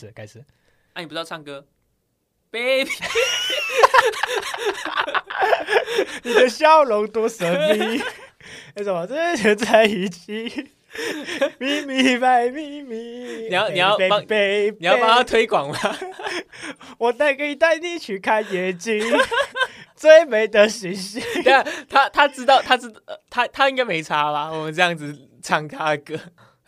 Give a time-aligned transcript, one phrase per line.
[0.00, 0.38] 是开始。
[0.92, 1.66] 啊，你不知道唱歌
[2.52, 2.88] ，baby，
[6.22, 8.00] 你的笑容多神秘，
[8.76, 10.70] 那什么，这就在一起，
[11.58, 13.48] 秘密白秘密。
[13.48, 15.76] 你要你要帮贝你要帮他推广吗？
[16.98, 19.02] 我带可以带你去看夜景，
[19.96, 21.20] 最美的星星。
[21.42, 24.48] 对啊，他他知道他知道他他应该没差吧？
[24.52, 26.14] 我们这样子唱他的歌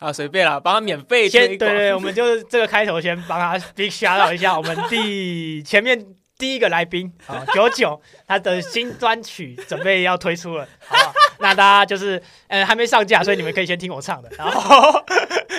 [0.01, 1.47] 啊，随便啦，帮他免费先。
[1.49, 6.03] 对对，我们就是这个开头先帮他 big shout out 一下，我们第 前面
[6.39, 11.13] 第一个来宾啊，九九他的新专曲准备要推出了，好不好？
[11.37, 15.05] 那大家就是呃还没上架，所以你们可以先听我唱的，然后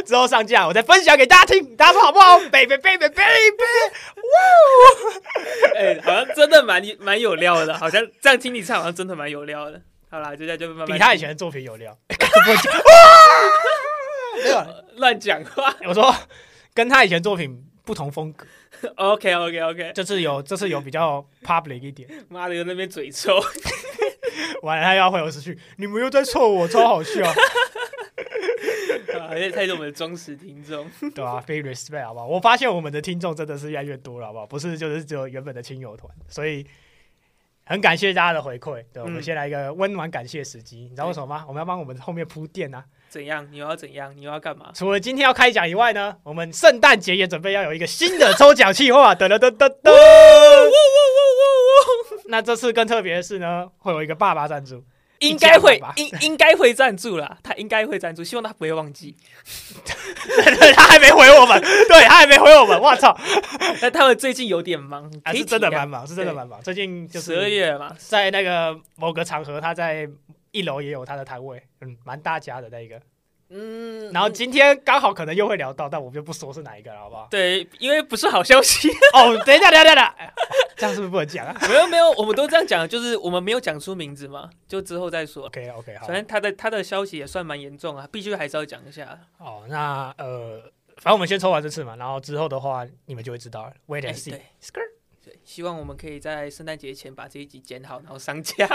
[0.04, 3.62] 之后上架我再分享给大家听，大家说好不好？baby baby baby，
[5.76, 9.80] 哎、好像真的蛮蛮有料的，好像这样听你唱，好像真的蛮有料的。
[10.10, 11.96] 好啦，就这样就慢慢比他以前的作品有料。
[14.34, 14.64] 没有，
[14.96, 15.74] 乱讲话。
[15.86, 16.14] 我说
[16.74, 18.46] 跟他以前作品不同风格
[18.96, 22.08] ，OK OK OK，这次有这次有比较 public 一点。
[22.28, 23.40] 妈的，那边嘴臭。
[24.62, 27.20] 完了，他又要回我失去，你们又在臭我，超好笑，
[29.18, 30.88] 啊，而且他是我们的忠实听众。
[31.00, 32.26] 对吧、非 respect 好不好？
[32.26, 34.46] 我发现我们的听众真的是越来越多了，好不好？
[34.46, 36.64] 不是就是只有原本的亲友团，所以
[37.64, 38.84] 很感谢大家的回馈。
[38.92, 41.44] 对，我们嗯先来一个温暖感谢时机，你知道为什么吗？
[41.48, 42.84] 我们要帮我们后面铺垫啊。
[43.12, 43.46] 怎样？
[43.50, 44.10] 你又要怎样？
[44.16, 44.70] 你又要干嘛？
[44.74, 49.12] 除了今天要开奖以外呢，我们圣诞节也准备要有一个新的抽奖计划。
[49.14, 49.92] 噔噔噔噔噔。
[52.28, 54.82] 那这次更特别的是呢，会有一个爸爸赞助，
[55.18, 59.14] 应该会应应该会赞助啦，他应该会赞助，希望他不会忘记。
[60.24, 63.14] 对 他还没回我们，对他还没回我们，我操！
[63.82, 66.58] 但他们最近有点忙，啊，是真的蛮忙，是真的蛮忙。
[66.62, 70.08] 最近就十二月嘛，在那个某个场合，他在
[70.52, 73.00] 一楼也有他的摊位，嗯，蛮大家的那一个。
[73.54, 77.28] 嗯，然后今天刚好可能又会聊到，但我们就不说是哪一个了，好不好？
[77.30, 80.32] 对，因为不是好消息， 哦，等一下，等一下，等一下，哎
[80.76, 85.46] 这样是不是不能讲啊没有没有，我们都这样讲，就是我们没有讲出名字嘛，就之后再说。
[85.46, 86.16] ？OK OK，好反。
[86.16, 89.18] 正他的他的消息也算蛮严重啊，必须还是要讲一下。
[89.38, 90.62] 哦，那呃，
[90.96, 93.72] 反正我们先抽完这次嘛，然后之后的话你们就会知道了。
[93.88, 94.42] Wait 哎 and see 对。
[95.24, 98.66] 对，希望我们可以在圣诞节前把这一集剪好，然后上架。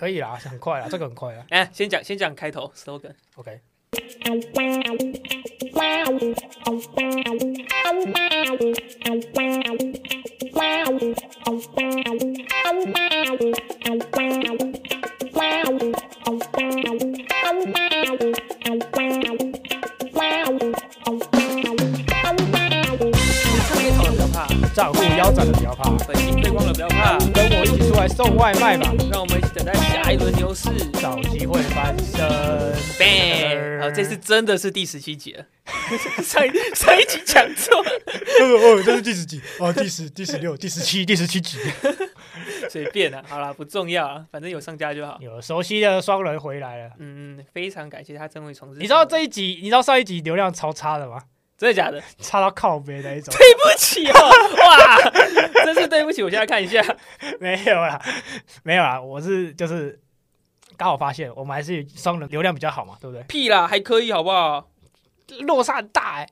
[0.00, 1.44] 可以啦，很快啦，这个很快啦。
[1.50, 3.12] 哎，先讲先讲开头 slogan。
[3.36, 3.60] OK，
[24.74, 30.70] 账户腰斩的不要怕，本金退光了不要怕，跟我一起出来送外卖吧，让我们一起等待下一轮牛市。
[31.00, 32.20] 找机会翻身。
[32.98, 33.80] bang！
[33.80, 35.44] 好，这次真的是第十七集了，
[36.22, 37.84] 上一上一集讲错，哦
[38.42, 41.58] 哦，这是第十集哦，第十、第十六、第十七、第十七集。
[42.68, 45.18] 随便啊，好啦，不重要啊，反正有上架就好。
[45.20, 46.90] 有熟悉的双人回来了。
[46.98, 48.78] 嗯，嗯，非常感谢他真会从事。
[48.78, 51.22] 你知道这一集，你知道上一集流量超差的吗？
[51.60, 52.02] 真的假的？
[52.18, 53.34] 差到靠背那一种。
[53.36, 55.10] 对不起哦，哇，
[55.62, 56.82] 真是对不起，我现在看一下。
[57.38, 58.00] 没有啦，
[58.64, 60.00] 没有啦，我是就是
[60.78, 63.22] 刚好发现，我们还是双人流量比较好嘛，对不对？
[63.24, 64.70] 屁啦，还可以好不好？
[65.40, 66.28] 落差很大哎、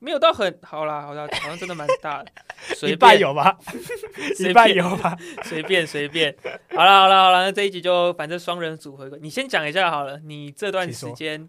[0.00, 2.30] 没有到很好啦，好啦，好像真的蛮大的。
[2.76, 3.56] 随一半便有吧，
[4.36, 5.16] 随便一半有吧。
[5.44, 6.36] 随便随便。
[6.76, 10.18] 好了好了好了，那这一集就反正双人组合，你先讲一下好了。
[10.18, 11.48] 你这段时间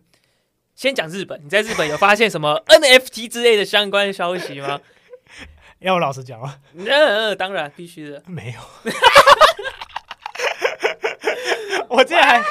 [0.76, 4.80] 先讲日本，你在日本有发现什么 NFT 之类的相关消息吗？
[5.80, 6.56] 要我老实讲吗？
[6.74, 8.22] 嗯、嗯当然必须的。
[8.26, 8.60] 没有。
[11.90, 12.42] 我之前还，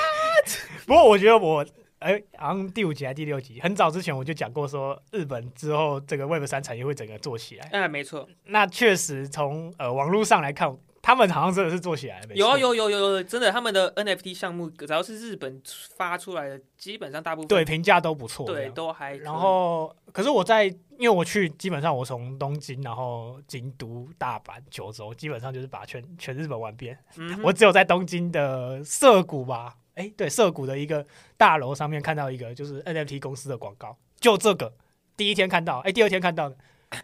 [0.87, 1.67] 不过我觉得我
[1.99, 7.69] 哎，好像第五集还是第六集，很早之前我就讲过说，日本之后这个 Web 三产业会整个做起来。
[7.73, 15.61] 嗯，没错，那确实从呃网络上来看，他们好像真的是做起来有啊有有有有，真的，他们的 NFT 项目只要是日本
[15.97, 18.47] 发出来的，基本上大部分对评价都不错。
[18.47, 19.17] 这对都还。
[19.17, 26.97] 然后，可是我在，因为我去，基本上我从东京，然后京都、大阪、九州，基本上就是把全全日本玩遍。
[27.17, 31.05] 嗯我只有在东京的涩谷吧，哎，对，涩谷的一个
[31.37, 34.73] 大楼上面看到一个就是 NFT 公司的广告，就这个
[35.17, 36.57] 第一天看到，哎，第二天看到的，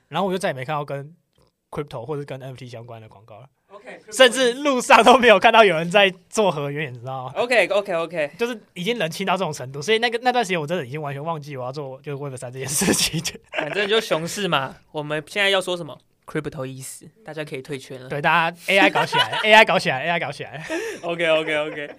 [0.07, 1.13] 然后我就再也没看到跟
[1.71, 13.39] crypto 或者跟 NFT 相关的广告了，OK，甚至路上都没有看到有人在做合约，你知道吗？OK OK OK，就是已经冷清到这种程度，所以那个那段时间我真的已经完全忘记我要做就是 Web 三这件事情。
[13.53, 14.77] 反正就熊市嘛。
[14.93, 18.09] 我们现在要说什么？Crypto 意思，大家可以退圈了。
[18.09, 20.67] 对，大家 AI 搞起来，AI 搞起来，AI 搞起来。
[21.03, 21.91] OK OK OK，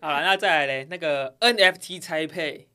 [0.00, 2.67] 好了，那再来嘞，那个 NFT 拆配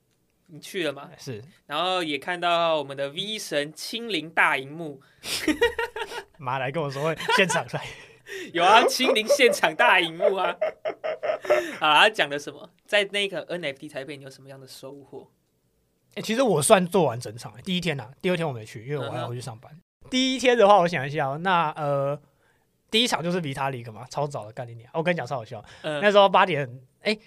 [0.53, 1.09] 你去了吗？
[1.17, 5.01] 是然后也看到我们的 V 神亲临大荧幕，
[6.37, 7.85] 马来跟我说会现场来，
[8.53, 10.55] 有啊，亲临现场大荧幕啊。
[11.79, 12.69] 好啦，他讲的什么？
[12.85, 15.31] 在那个 NFT 台北，你有什么样的收获？
[16.15, 19.75] 欸其实我算做完整场、欸，第一天呐、第二天我没去，因为我还要回去上班。
[20.11, 22.21] 第一天的话，我想一下、哦，那呃，
[22.91, 24.87] 第一场就是维塔里克嘛，超早的干你娘！
[24.93, 26.69] 我跟你讲超好笑，嗯那时候八点，
[27.01, 27.17] 哎、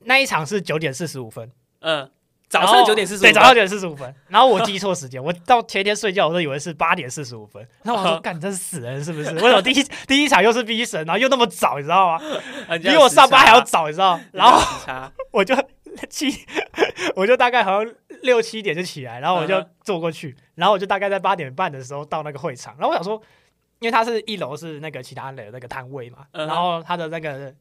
[0.00, 2.10] 那一场是九点四十五分，嗯，
[2.48, 4.14] 早上九点四十，对，早上九点四十五分。
[4.28, 7.66] 然后我记错时间，我到前一天睡觉，我都以为是八点四十五分。
[7.82, 9.30] 然后我说， 干，这是死人是不是？
[9.34, 12.24] 为什么第一第一场又是 B 神，然后又那么早，你知道吗？
[12.78, 14.18] 比比我上班还要早，你知道？
[14.32, 15.54] 然后，我就
[16.08, 16.32] 七，
[17.14, 23.20] 我就大概好像六七点就起来，然后我就坐过去，然后我就大概在八点半的时候到那个会场，然后我想说，
[23.80, 27.52] 因为它是一楼是那个其他的那个摊位嘛，然后它的那个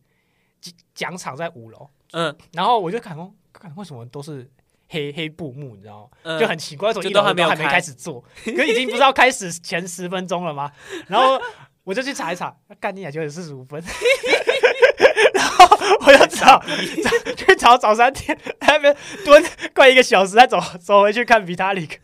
[0.61, 4.49] 奖奖场在五楼，嗯然后我就看哦，看为什么都是
[4.89, 6.09] 黑黑布幕，你知道吗？
[6.23, 10.71] 嗯，就很奇怪，为什么就一楼都还没有开还没开始做，可已经不是要开始前十分钟了吗？
[11.07, 11.41] 然后
[11.83, 13.81] 我就去查一查，干你啊，九点四十五分，
[15.33, 16.59] 然后我就找
[17.03, 19.43] 找去找早餐店，在那边蹲
[19.73, 21.97] 快一个小时，再走走回去看比塔里克。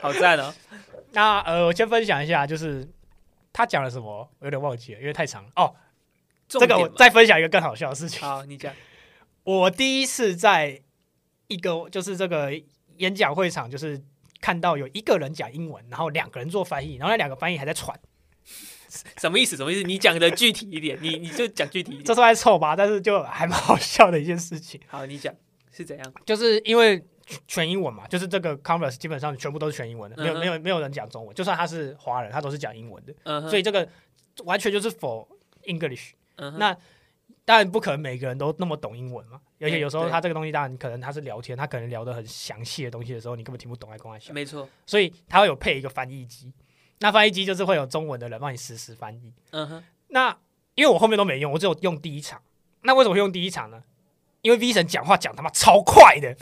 [0.00, 0.52] 好赞哦。
[1.12, 2.86] 那呃，我先分享一下，就是
[3.52, 5.50] 他讲了什么，我有点忘记了，因为太长了。
[5.56, 5.74] 哦，
[6.48, 8.20] 这个我再分享一个更好笑的事情。
[8.20, 8.72] 好，你讲，
[9.44, 10.80] 我第一次在
[11.50, 12.50] 一个就是这个
[12.96, 14.00] 演讲会场，就是
[14.40, 17.98] 看到有一个人讲英文，然后两个人做翻译，然后那两个翻译还在喘，
[19.18, 19.56] 什么意思？
[19.56, 19.82] 什么意思？
[19.82, 22.04] 你讲的具体一点，你你就讲具体一点。
[22.04, 22.76] 这算臭吧？
[22.76, 25.34] 但是就还蛮好笑的一件事情， 好，你讲
[25.72, 26.12] 是怎样？
[26.24, 27.04] 就是因为
[27.48, 33.88] 全英文嘛，就是这个 converse 基本上全部都是全英文的，没有没有没有人讲中文，就算他是华人，他都是讲英文的，所以这个
[34.44, 35.26] 完全就是 for
[35.64, 36.12] English。
[36.58, 36.76] 那
[37.50, 44.68] 当然不可能每个人都那么懂英文嘛而且有时候他这个东西当然可能他是聊天他可能聊得很详细的东西的时候你根本听不懂在公开没错。
[44.86, 46.52] 所以他会有配一个翻译机
[47.00, 49.32] 那翻译机就是会有中文的人帮你实时翻译。
[50.10, 50.38] 那
[50.76, 52.40] 因为我后面都没用我只有用第一场。
[52.82, 53.82] 那为什么会用第一场呢？
[54.42, 56.36] 因为 v 神讲话讲他妈超快的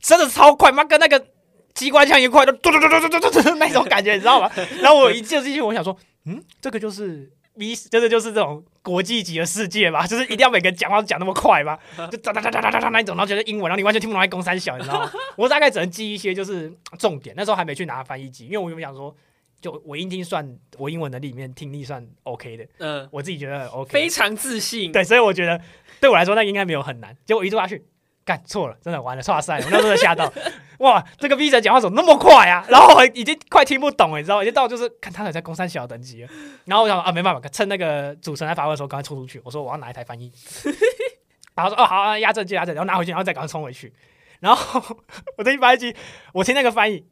[0.00, 1.26] 真的超快妈跟那个
[1.74, 4.50] 机关枪一块就嘟嘟嘟嘟嘟嘟嘟那种感觉你知道吗
[4.80, 5.94] 然后我一进进去我想说
[6.24, 10.04] 嗯这个就是 V，真的就是这种国际级的世界吧？
[10.08, 11.78] 就是一定要每个人讲话都讲那么快吧？
[12.10, 15.12] 就哒哒哒哒哒哒哒那一种，然后觉得英文，然后你完全听不懂在公三小，你知道吗？
[15.36, 17.34] 我大概只能记一些就是重点。
[17.36, 19.14] 那时候还没去拿翻译机，因为我原本想说，
[19.60, 24.90] 就我英听算我英文能力里面听力算 OK 的，嗯，我自己觉得很 OK，非常自信。
[24.92, 25.60] 对，所以我觉得
[26.00, 27.16] 对我来说那应该没有很难。
[27.24, 27.84] 结果一坐下去，
[28.24, 30.32] 干错了，真的完了，错赛了，我那时候吓到，
[30.78, 32.64] 哇，这个 V 神讲话怎么那么快啊？
[32.68, 34.42] 然后我已经快听不懂了，你知道吗？
[34.42, 36.28] 已经到就是看他有在公三小等级了。
[36.64, 40.32] 然后我想啊，没办法，趁那个主持人在发问的时候，赶快冲出去，我说我要拿一台翻译。
[41.54, 43.92] 然后说哦好、啊，压正就压正，然后拿回去，然后再赶快冲回去。
[44.40, 44.82] 然后
[45.36, 45.94] 我这一翻译机，
[46.32, 47.04] 我听那个翻译，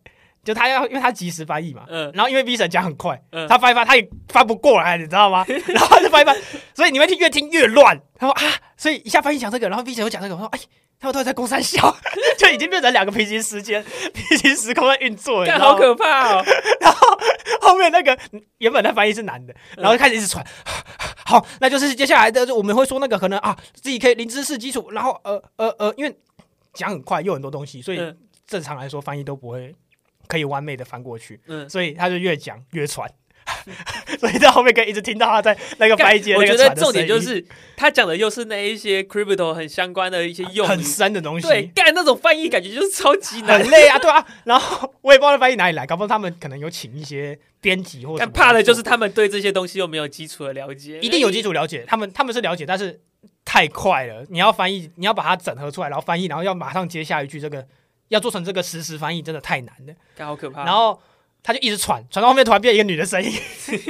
[0.43, 5.45] 就他要因为他及时翻译嘛，嗯然后因为 V 神讲很快，嗯他翻一翻他也翻不过来，你知道吗？
[5.69, 6.37] 然后他就翻一翻，
[6.75, 7.99] 所以你会听越听越乱。
[8.17, 8.43] 他说啊，
[8.77, 10.59] 所以一下翻译讲这个，然后 V 神又讲这个，我说哎，
[11.03, 11.95] 他们都在攻三小，
[12.39, 13.85] 就已经变成两个平行时间、
[14.15, 15.75] 平行时空在运作，你知干好？
[15.77, 16.45] 可怕哦！
[16.81, 17.19] 然后
[17.61, 18.17] 后面那个
[18.59, 20.47] 原本的翻译是男的，然后就开始一直传。
[21.27, 26.17] 好，那就是接下来的，我们会说那个可能啊，自己可以零知识基础，然后呃呃呃，因为
[26.73, 28.17] 讲很快又很多东西，所以嗯
[28.47, 29.75] 正常来说翻译都不会
[30.29, 33.11] 可以完美的翻过去，嗯，所以他就越讲越传。
[34.19, 37.45] 所以在后面可以一直听到他在那个翻译我觉得重点就是
[37.77, 43.71] 他讲的又是那一些 crypto 很相关的一些用很语，深的东西，对，干那种翻译感觉就是超级难很。
[43.71, 44.25] 累啊，对啊。
[44.45, 53.01] 然后我也不知道翻译哪里来，搞不好他们可能有请一些编辑或什么但怕的就是他们对这些东西又没有基础的了解，一定有基础了解，他们他们是了解，但是
[53.45, 57.67] 太快了，你要翻译，你要把它整合出来，然后翻译，然后要马上接下一句，这个
[58.09, 59.95] 要做成这个实时翻译，真的太难了。
[60.15, 60.65] 干好可怕。
[60.65, 61.01] 然后
[61.43, 63.33] 他就一直传，传到后面突然变一个女的声音，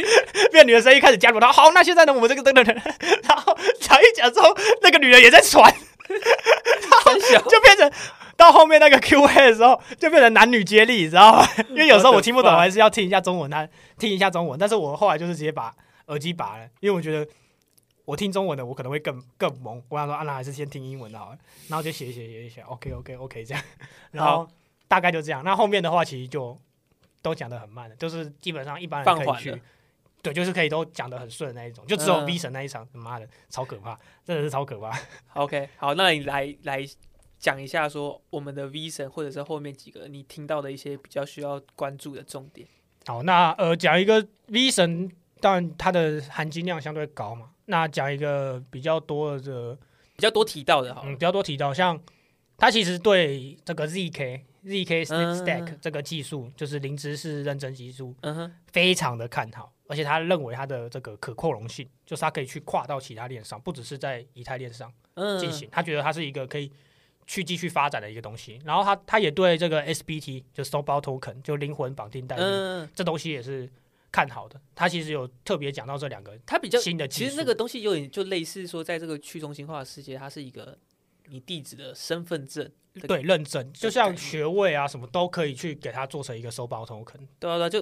[0.53, 1.53] 变女的声音开始加入他。
[1.53, 2.75] 好，那现在呢，我们这个等等等，
[3.23, 5.73] 然后讲一讲之后，那个女人也在传，
[6.09, 7.15] 然后
[7.49, 7.91] 就变成。
[8.35, 11.47] 到后面那个 Q A 的时候，就变成男女接力，你知道吗？
[11.69, 13.69] 因为有时候我听不懂，还是要听一下中文，他
[13.99, 14.59] 听一下中文。
[14.59, 15.73] 但是我后来就是直接把
[16.07, 17.25] 耳机拔了，因为我觉得
[18.05, 19.81] 我听中文的我可能会更更懵。
[19.91, 21.39] 我想说，啊，那还是先听英文的好了。
[21.69, 23.63] 然后就写一写写写，OK OK OK 这样。
[24.11, 24.49] 然后
[24.89, 25.45] 大概就这样。
[25.45, 26.59] 那后面的话其实就
[27.23, 29.59] 都讲的很慢的，就是基本上一般人可以去放缓了。
[30.21, 34.97] 对，就是可以都讲的很顺的那一种，就只有嗯 V 神那一场，他妈的超可怕，真的是超可怕。
[35.35, 36.85] OK，好，那你来来
[37.39, 42.69] 讲一下说我们的 V 神或者是后面几个你听到的一些比较需要关注的重点。
[43.05, 45.11] 好，那呃，讲一个 V 神，
[45.41, 47.51] 当然它的含金量相对高嘛。
[47.65, 49.75] 那讲一个比较多的，
[50.15, 52.01] 比较多提到的，嗯，比较多提到，像
[52.57, 58.15] 他其实对这个 ZK ZK 嗯 Stack 这个技术，就是零知识认证技术，
[58.67, 65.69] 非常的看好，而且他认为它的这个可扩容性，就是它可以去跨到其他链上，不只是在以太链上嗯，进行。
[65.73, 66.71] 他觉得它是一个可以
[67.27, 68.61] 去继续发展的一个东西。
[68.65, 73.69] 然后他他也对这个 SBT 就 Snowball Token 就灵魂绑定代币、嗯，这东西也是
[74.13, 74.61] 看好的。
[74.75, 80.79] 他其实有特别讲到这两个它比较新的其实这个东西有点就类似说，在这个去中心化的世界，它是一个
[81.33, 82.71] 你地址的身份证，
[83.09, 87.81] 对认证，就像学位啊什么都可以去给他做成一个收包 token，对啊对啊，就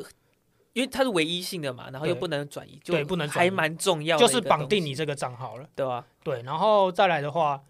[0.72, 5.68] 因为它是唯一性的嘛，然后又不能转移，就对不能还蛮重要就是绑定你这个账号了。
[5.74, 6.06] 对吧？
[6.22, 7.60] 对，然后再来的话，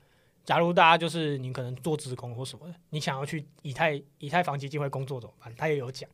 [0.45, 5.51] 假如大家就是你可能做职工或什么的，你想要去以太以太坊基金会工作怎么办？
[5.57, 6.09] 他也有讲，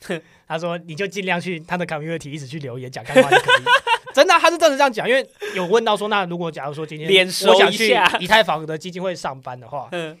[0.48, 3.64] 他说你就尽量去他的 community 一直去留言讲干话就可以。
[4.12, 10.16] 真的啊、他是真的这样讲，因为有问到说，那如果假如说今天我想去以太坊的基金会上班的话，嗯，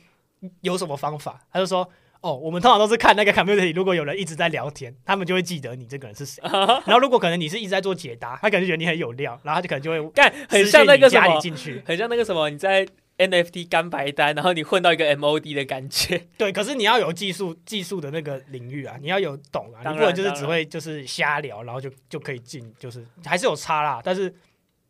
[0.60, 1.40] 有什么方法？
[1.52, 1.88] 他就说，
[2.20, 6.42] 哦，我们通常都是看那个 community，如果有人一直在聊天，他们就会记得你这个人是谁。
[6.86, 11.82] 然后如果可能你是一直在做解答，他可能觉得你很有料，然后他就可能就会干很像那个什么，进去。
[11.86, 12.86] 很像那个什么，你在
[13.28, 24.00] NFT 干白单，然后你混到一个 MOD 的感觉， 对，可是你要有技术技术的那个领域啊，你要有懂啊，你不能就是只会就是瞎聊，然后就就可以进，就是还是有差啦。
[24.02, 24.34] 但是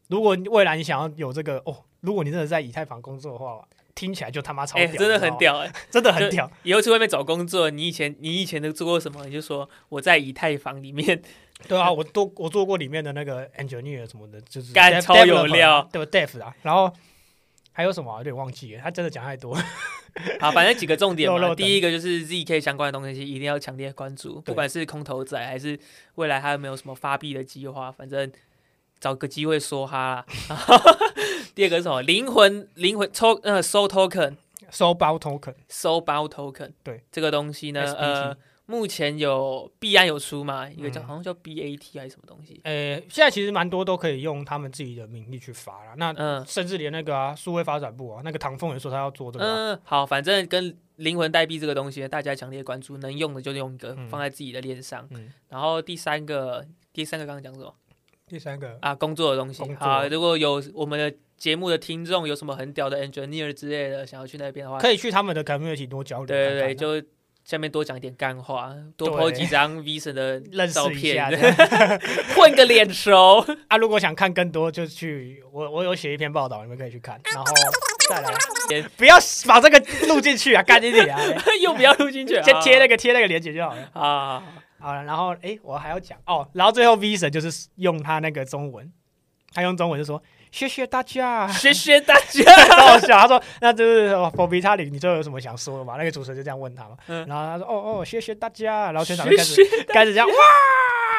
[0.08, 3.62] 如果未来你想要有这个哦，如果你真的在以太坊工作的话，
[3.94, 6.50] 听起来就他妈超哎、屌，真的很屌哎、 真的很屌。
[6.62, 9.26] 以后去外面找工作，你以前你以前都做过什么？
[9.26, 11.22] 你就说我在以太坊里面，
[11.68, 16.90] 对啊，我都我做过里面的那个 engineer 什么的，就是干超有料对 dev 啊，然后
[17.72, 19.56] 还有什么啊有点忘记了，他真的讲太多。
[20.38, 21.36] 好，反正几个重点嘛。
[21.40, 25.78] 肉肉第一个就是 ZK 相关的东西一定要强烈关注，不管是空头仔还是
[26.16, 28.30] 未来还有没有什么发币的计划，反正
[29.00, 30.26] 找个机会说哈啦。
[31.54, 32.02] 第二个是什么？
[32.02, 34.36] 灵魂灵魂抽呃收 token
[34.70, 38.36] 收包 token 收包 token，对这个东西呢，SBT 呃，
[38.72, 41.04] 目前有币安有出吗，一个叫、嗯。
[41.04, 45.92] 好像叫 BAT 还是什么东西，呃，现在其实蛮多都可以用他们自己的名义去发了。
[45.98, 46.42] 那嗯。
[46.46, 54.08] 甚至连那个啊，数位发展部啊，那个唐凤也说他要做这个啊、嗯，好，反正跟灵魂代币这个东西，大家强烈关注，能用的就用一个，嗯。
[54.08, 55.06] 放在自己的链上。
[55.10, 55.30] 嗯。
[55.50, 57.74] 然后第三个，第三个刚刚讲什么？
[58.26, 58.78] 第三个。
[58.80, 58.94] 啊？
[58.94, 59.62] 工作的东西。
[59.74, 67.06] 好，如果有我们的节目的听众有什么很屌的 engineer 之类的，想要去那边的话，可以去他们的 community 多交流对对对，就
[67.44, 71.28] 下面多讲一点干话，多对 po 几张 V 神的认识照片，
[72.36, 73.44] 混个脸熟。
[73.68, 73.76] 啊。
[73.76, 77.20] 如果想看更多，就去我我有写一篇报道，你们可以去看。
[77.34, 77.52] 然后
[78.08, 78.32] 再来，
[78.96, 81.20] 不要把这个录进去啊，干净点啊，
[81.60, 83.90] 又不要录进去，先贴那个个贴那个链接就好了。
[83.92, 84.42] 啊。
[84.78, 88.92] 好了，然后诶，我还要讲哦，然后最后 V 神就是用他那个中文，
[89.52, 90.20] 他用中文就说
[90.52, 92.44] 谢谢大家，谢谢大家。
[92.68, 93.18] 超好笑。
[93.18, 95.94] 他说那就是佛比他里，你最后有什么想说的吗？
[95.96, 100.34] 那个主持人就这样问他嘛，嗯然后他说哦哦，谢谢大家，然后全场就开始开始这样哇，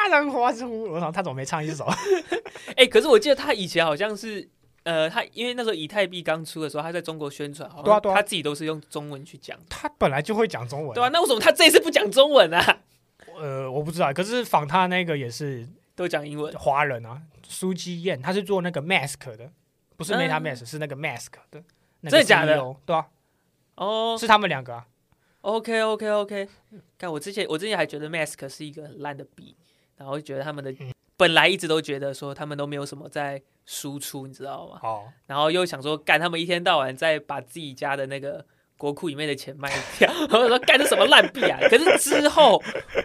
[0.08, 1.84] 然后花出，我想他怎么没唱一首？
[2.76, 4.48] 哎、可是我记得他以前好像是，
[4.84, 12.78] 呃，他因为那时候以太币刚出的时候，他在中国宣传，好像对啊他自己都是用中文去讲，他本来就会讲中文，对啊，那为什么他这一次不讲中文啊？
[13.36, 17.20] 呃，我不知道，可是仿他那个也是都讲英文华人啊，
[17.54, 19.50] 苏基燕，他是做那个 mask 的，
[19.96, 21.62] 不是嗯 Meta Mask，、是那个 mask 的，
[22.00, 23.06] 那个真的假的对啊，
[23.76, 24.16] 哦。
[24.18, 24.86] 是他们两个啊。
[25.42, 26.48] OK OK OK，
[26.98, 29.54] 看我之前我之前还觉得 Mask 是一个很烂的币，
[29.96, 34.80] 然后觉得他们的、嗯本来一直都觉得说他们都没有什么在输出，你知道吗？
[34.82, 38.44] 哦，然后又想说干他们一天到晚在把自己家的那个
[38.76, 41.56] 国库里面的钱卖掉，然 后我说干这什么烂币啊！
[41.70, 42.60] 可是之后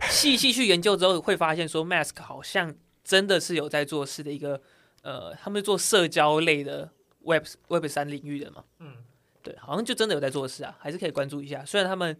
[0.09, 2.73] 细细去研究之后，会发现说 Mask 好像
[3.09, 4.61] 真的是有在做事的一个
[5.01, 6.91] 呃，他们做社交类的
[7.23, 8.97] Web Web 三领域的嘛，嗯，
[9.41, 11.65] 对，好像就真的有在做事啊，还是可以关注一下。
[11.65, 12.15] 虽然他们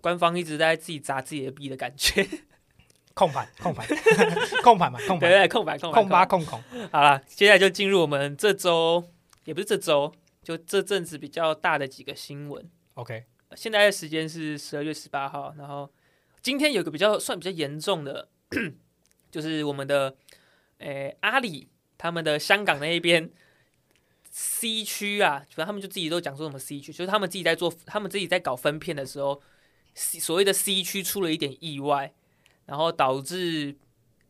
[0.00, 2.28] 官方一直在自己砸自己的币的感觉，
[3.14, 3.86] 控盘，控盘，
[4.64, 6.60] 控盘嘛， 控盘，对对，空盘空白控八控控。
[6.90, 9.04] 好了，接下来就进入我们这周，
[9.44, 10.12] 也不是这周，
[10.42, 12.68] 就这阵子比较大的几个新闻。
[12.94, 13.24] OK，
[13.54, 15.88] 现在的时间是十二月十八号，然后
[16.42, 18.28] 今天有个比较算比较严重的，
[19.30, 20.14] 就是我们的
[20.84, 23.30] 诶、阿里他们的香港那一边
[24.30, 29.40] C 区啊，反正他们就自己都讲说什么 C 区，就是他们自己在做，他们自己在搞分片的时候
[29.94, 32.12] 所谓的 C 区出了一点意外，
[32.66, 33.76] 然后导致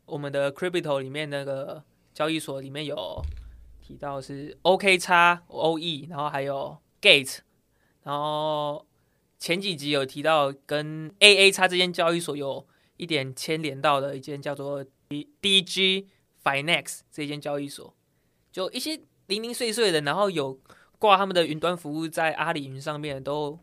[0.06, 1.82] 我们的 Crypto 里面那个
[2.12, 3.20] 交易所里面有
[3.82, 7.38] 提到是 OK 叉 OE，然后还有 Gate，
[8.04, 8.86] 然后
[9.38, 12.64] 前几集有提到跟 AA 叉这间交易所有
[12.96, 16.06] 一点牵连到的一间叫做 D- DG
[16.44, 17.94] Finex 这间交易所，
[18.52, 20.60] 就一些零零碎碎的，然后有
[20.98, 23.58] 挂他们的云端服务在阿里云上面，都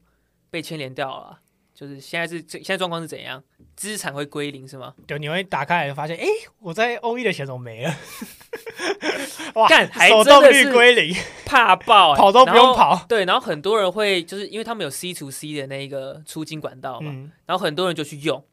[0.49, 1.39] 被牵连掉了啊，
[1.73, 3.43] 就是现在是这现在状况是怎样？
[3.75, 4.93] 资产会归零是吗？
[5.07, 6.25] 对，你会打开来发现，哎、
[6.59, 7.93] 我在 O E 的钱怎么没了？
[9.55, 13.05] 哇，干还手动率真的是归零，怕爆、欸，跑都不用跑。
[13.07, 18.43] 对，然后很多人会就是因为他们有 C to C 的那个出金管道嘛，嗯，然后很多人就去用，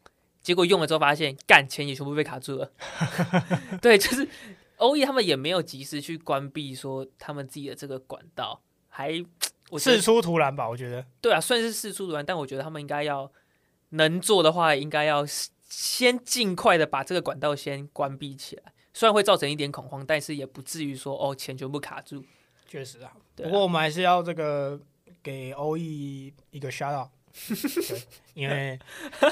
[0.48, 2.72] 结果用了之后发现，干钱也全部被卡住了。
[3.82, 4.26] 对，就是
[4.78, 9.22] 欧易他们也没有及时去关闭说他们自己的这个管道，还
[9.68, 11.04] 我事出突然吧，我觉得。
[11.20, 13.30] 对啊，算是事出突然，但我觉得他们应该要
[13.90, 15.22] 能做的话，应该要
[15.68, 18.72] 先尽快的把这个管道先关闭起来。
[18.94, 22.24] 虽然会造成一点恐慌，但是也不至于说哦钱全部卡住。
[22.66, 24.80] 确实啊，不过我们还是要这个
[25.22, 27.17] 给欧易一个 shout out，对，
[28.34, 28.78] 因为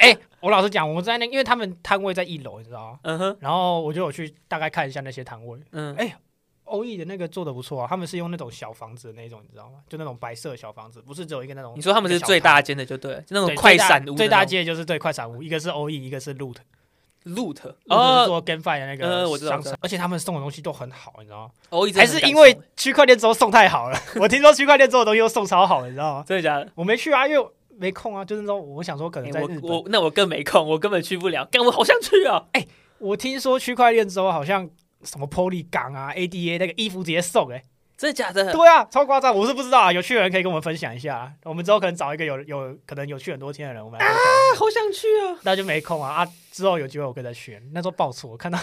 [0.00, 2.98] 哎、我老实讲，我们在那，因为他们摊位在一楼，你知道吗？
[3.02, 6.16] 嗯哼，然后我就有去大概看一下那些摊位，嗯，哎
[6.64, 9.78] 欧易的那个做的不错啊，他们是用那种小房子的那种，你知道吗？
[9.88, 11.72] 就那种白色的小房子，不是只有一个那种。
[11.76, 21.52] 你说他们是最大间的就对了，就那种快闪屋最大间就是对快闪屋，一个是欧易，一个是 Loot，loot 哦，哦，做 GameFi 的那个呃我知道而且他们送的东西都很好，你知道吗？
[21.94, 26.24] 还是因为区块链之后送太好了， 我听说区块链之后的东西都送超好，你知道吗？
[26.26, 26.68] 真的假的？
[26.74, 27.48] 我没去啊，因为
[27.78, 29.62] 没空啊，就是说我想说可能欸在日本。
[29.62, 31.46] 我我那我更没空，我根本去不了。
[31.50, 32.44] 但，我好想去啊！
[32.52, 32.66] 哎
[32.98, 34.68] 我听说区块链之后好像
[35.02, 37.62] 什么 Poly 港啊、ADA 那个衣服直接送哎、
[37.96, 38.52] 真的假的？
[38.52, 41.32] 对啊，超夸张，我是不知道啊，有趣的人可以跟我们分享一下啊。
[41.44, 44.58] 我们之后可能找一个有有可能有去很多天的人，我们来分享一下。
[44.58, 45.38] 好想去啊！
[45.42, 46.28] 那就没空啊啊！
[46.50, 47.60] 之后有机会我跟再去。
[47.72, 48.58] 那时候爆错，我看到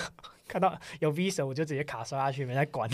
[0.47, 2.89] 看到有 V 神，我就直接卡刷下去，没在管。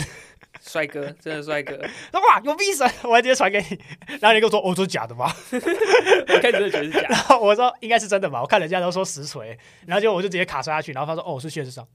[0.60, 1.76] 帅哥，真的帅哥，
[2.10, 3.78] 说 哇有 V 神，我还直接传给你，
[4.20, 5.26] 然后你跟我说哦，这是假的吗？
[5.52, 7.08] 我开始就觉得是假的。
[7.10, 11.86] 然后我说应该是真的吧，我看人家都说实锤，然后就我就直接卡刷下去，然后他说哦是现实上，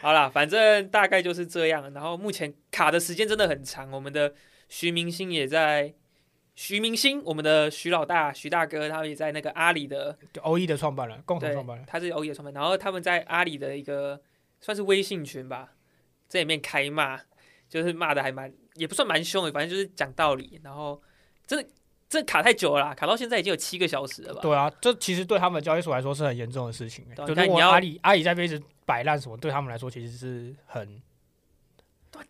[0.00, 1.92] 好啦，反正大概就是这样。
[1.92, 4.34] 然后目前卡的时间真的很长，我们的
[4.68, 5.94] 徐明星也在。
[6.60, 14.20] 徐明星，我们的徐老大、徐大哥，他们也在那个阿里的，就 OE 的创办人，共同创办人，，他是 O E 的创办人，然后他们在阿里的一个
[14.60, 15.72] 算是微信群吧，
[16.28, 17.18] 在里面开骂，
[17.66, 21.00] 就是骂的还蛮也不算蛮凶的，反正就是讲道理，然后
[21.46, 21.66] 真的
[22.10, 24.40] 这卡太久了啦，卡到现在已经有七个小时了吧？
[24.42, 27.26] 对啊，这其实对他们交易所来说是很严重的事情、欸。
[27.26, 31.00] 就看你要如果阿里阿里在那边一直摆烂什么，对他们来说其实是很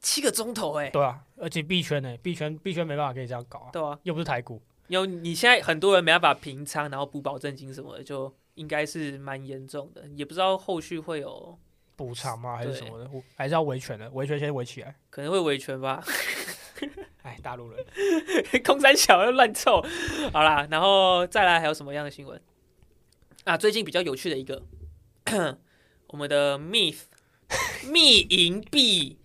[0.00, 11.58] 七个钟头哎，对啊，而且币圈呢、币圈币圈没办法可以这样搞啊，对啊，又不是台股，有你现在很多人没办法平仓，然后补保证金什么的，就应该是蛮严重的，也不知道后续会有
[11.96, 12.56] 补偿吗？
[12.56, 14.94] 还是什么的，还是要维权的，维权先维起来。
[15.10, 16.02] 可能会维权吧，
[17.22, 17.84] 哎，大陆人，
[18.64, 19.84] 空山小又乱凑，
[20.32, 22.40] 好啦，然后再来还有什么样的新闻？
[23.44, 23.56] 啊？
[23.56, 24.62] 最近比较有趣的一个，
[26.08, 27.02] 我们的 Myth
[27.90, 29.18] 密银币，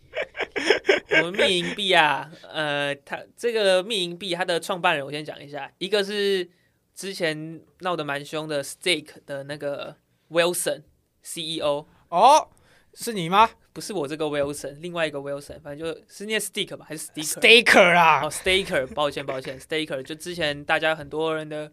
[1.22, 6.50] 我们密银币啊，呃，它这个密银币它的创办人我先讲一下，一个是
[6.94, 9.96] 之前闹得蛮凶的 Stake 的那个
[10.30, 10.84] Wilson
[11.24, 11.88] CEO。
[12.10, 12.50] 哦，
[12.94, 21.72] 是你吗不是我这个 Wilson，另外一个 Wilson，反正就是念 Stick 吧，还是 Sticker？？Staker 啊哦，，Staker，抱歉抱歉，Staker 就之前大家很多人的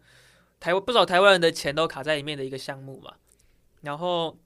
[0.58, 3.14] 台湾不少台湾人的钱都卡在里面的一个项目嘛。
[3.82, 4.36] 然后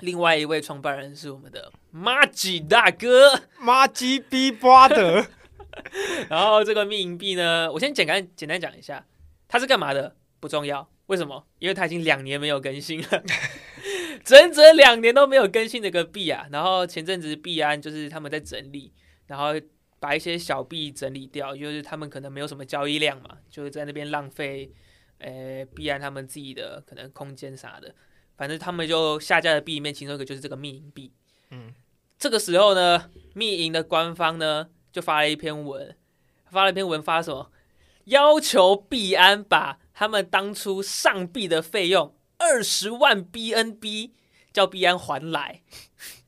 [0.00, 3.42] 另外一位创办人是我们的 Maggi 大哥。
[3.60, 5.26] 妈鸡逼巴的，
[6.30, 9.04] 然后这个密银币呢，我先简单简单讲一下，
[9.48, 11.44] 它是干嘛的不重要，为什么？
[11.58, 13.24] 因为它已经两年没有更新了，
[14.24, 16.46] 整整两年都没有更新这个币啊。
[16.52, 18.92] 然后前阵子币安就是他们在整理，
[19.26, 19.48] 然后
[19.98, 24.70] 把一些小币整理掉，就是他们可能没有什么交易量嘛，就是在那边浪费，
[25.18, 27.92] 呃，币安他们自己的可能空间啥的，
[28.38, 31.12] 反正他们就下架的币里面，其中一个就是这个密银币。
[31.50, 31.74] 嗯，
[32.18, 35.94] 这个时候呢，密银的官方呢就发了一篇文，
[36.50, 37.50] 发了一篇文发什么？
[38.04, 44.12] 要求币安把他们当初上币的费用二十万 BNB
[44.50, 45.60] 叫币安还来，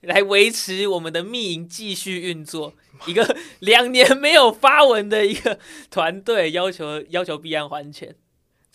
[0.00, 2.74] 来维持我们的密银继续运作。
[3.06, 5.58] 一个 两年没有发文的一个
[5.90, 8.14] 团队要求要求币安还钱。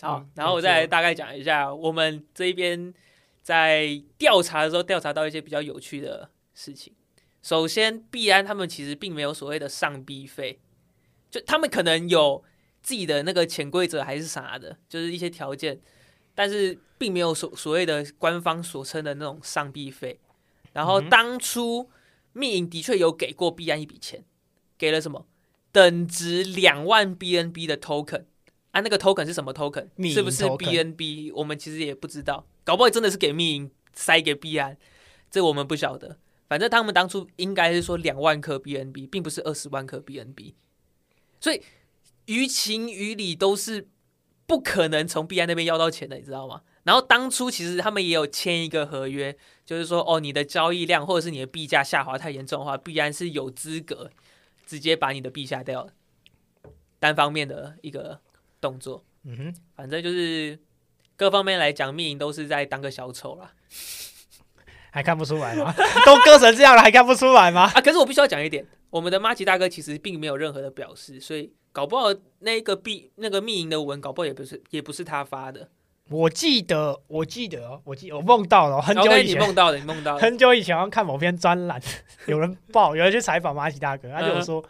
[0.02, 2.92] 好嗯，然后我再来大概讲一下，我们这边
[3.46, 6.92] 在调查的时候调查到一些比较有趣的事情。
[7.44, 10.60] 首先，币安他们其实并没有所谓的上币费，
[11.30, 12.44] 就他们可能有
[12.82, 15.80] 自己的那个潜规则还是啥的，就是一些条件，
[16.34, 20.20] 但是并没有所所谓的官方所称的那种上币费。
[20.74, 21.88] 然后当初
[22.34, 24.26] 密银的确有给过币安一笔钱，
[24.76, 25.28] 给了什么
[25.72, 28.26] 等值两万 BNB 的 token
[28.76, 28.82] 啊？
[28.82, 29.88] 那个 token 是什么 token？
[30.14, 31.32] 是不是 BNB？
[31.34, 34.78] 我们其实也不知道，搞不好真的是给密银塞给币安，
[35.32, 36.18] 这我们不晓得。
[36.50, 40.54] 反正他们当初应该是说两万颗 BNB，并不是二十万颗 BNB。
[41.40, 41.62] 所以
[42.26, 43.88] 于情于理都是
[44.46, 46.62] 不可能从币安那边要到钱的，你知道吗？
[46.84, 49.36] 然后当初其实他们也有签一个合约，
[49.66, 54.12] 就是说哦，你的交易量或者是你的币价下滑太严重的话，币安是有资格
[54.66, 55.90] 直接把你的币下掉，
[57.00, 58.20] 单方面的一个
[58.66, 59.04] 动作。
[59.24, 60.58] 嗯哼，反正就是
[61.16, 63.52] 各方面来讲，密营都是在当个小丑啦。
[64.92, 65.74] 还看不出来吗？
[66.06, 67.70] 都割成这样了，还看不出来吗？
[67.76, 72.08] 啊，可是我必须要讲一点，我们的马吉大哥其实并没有任何的表示，所以搞不好
[72.40, 75.70] 那个密那个密营的文，搞不好也不是也不是他发的。
[76.10, 80.22] 我记得，我记得哦，我记我梦到了哦，很久以前，你梦到的，你梦到的。
[80.22, 81.82] 很久以前，好像看某篇专栏，
[82.28, 84.64] 有人报，有人去采访马奇大哥，他就有说，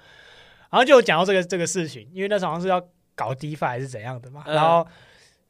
[0.72, 2.82] 然后就有讲到这个这个事情，因为那时候好像是要
[3.16, 4.86] 搞 DeFi 还是怎样的嘛，嗯然后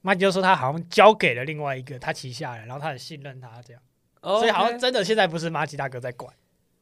[0.01, 3.81] 马吉就说他好像交给了另外一个他旗下人，然后他很信任他这样，
[4.21, 6.31] 哦所以好像真的现在不是马吉大哥在管，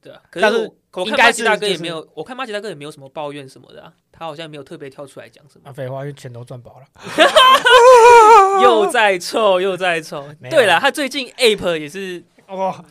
[0.01, 0.71] 对啊，可是
[1.05, 5.69] 应该是就是哥也没有，我看马吉大哥也没有什么抱怨什么的啊，他好像没有特别跳出来讲什么。
[5.69, 6.85] 啊，废话，因为钱都赚饱了，
[8.61, 10.27] 又在臭，又在臭。
[10.49, 12.83] 对了，他最近 Ape 也是哇。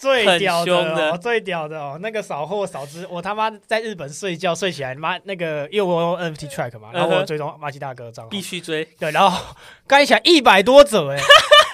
[0.00, 1.98] 最屌凶的哦，的最屌的哦！
[2.00, 8.82] 那个扫货扫之，我他妈在日本睡觉睡起来，妈那个因为我用 NFT track 嘛，然后我追踪马奇大哥的账号，必须追。
[8.98, 9.54] 对，然后
[9.86, 11.20] 刚一起来一百多折哎、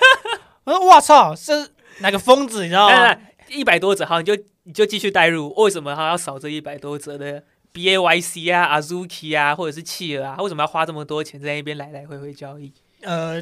[0.65, 3.17] 我说我操，是哪个疯子你知道吗？
[3.49, 5.55] 一百多折，好，你就你就继续带入。
[5.55, 10.37] 为什么他要扫这一百多折的 B A Y C 啊、Azuki 啊，或者是企鹅啊？
[10.41, 12.73] 为什么要花这么多钱在那边来来回回交易？
[13.03, 13.41] 呃，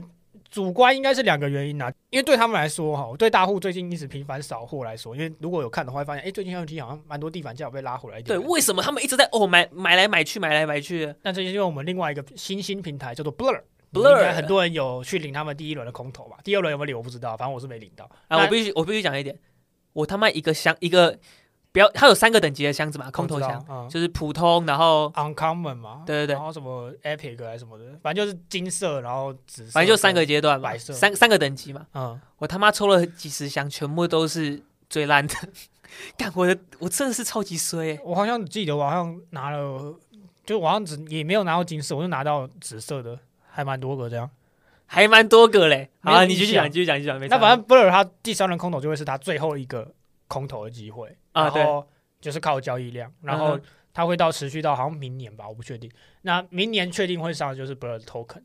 [0.51, 11.17] 主观应该是两个原因啊，因为对他们来说哈，对大户最近一直频繁扫货来说，因为如果有看的话，会发现哎、最近好像蛮多地板价有被拉回来一对，为什么他们一直在哦买买来买去买来买去的？
[11.23, 13.61] 那这是因为我们另外一个新兴平台叫做 Blur。
[13.93, 16.37] Blur 应该很多人有去领他们第一轮的空投吧？
[16.43, 18.11] 第二轮有没有领我不知道，反正我是没领到。
[18.27, 19.39] 啊，我必须我必须讲一点，
[19.93, 21.17] 我他妈一个箱一个
[21.75, 31.85] 不要，它有三个等级的箱子嘛，空投箱，嗯就是普通，然后，Uncommon 嘛，对对对然后什么 Epic 还是什么的，反正就是金色，然后紫色，反正就三个阶段嘛白，色三三个等级嘛。
[31.95, 35.35] 嗯，我他妈抽了几十箱，全部都是最烂的。
[36.17, 38.01] 干我的，我真的是超级衰、欸。
[38.05, 39.97] 我好像记得我好像拿了，
[40.47, 43.19] 就我好像只也没有拿到金色，我就拿到紫色的，
[43.51, 44.31] 还蛮多个这样。
[44.87, 45.91] 还蛮多个嘞。
[46.03, 47.19] 好你继续讲，继续讲，继续讲。
[47.29, 49.93] 那反正 Blur 他第三轮空投就会是他最后一个
[50.35, 51.89] 空投的机会啊然后
[52.21, 53.59] 就是靠交易量，然后
[53.93, 55.91] 它会到持续到好像明年吧，我不确定。
[56.23, 58.43] 那明年确定会上的就是的 token。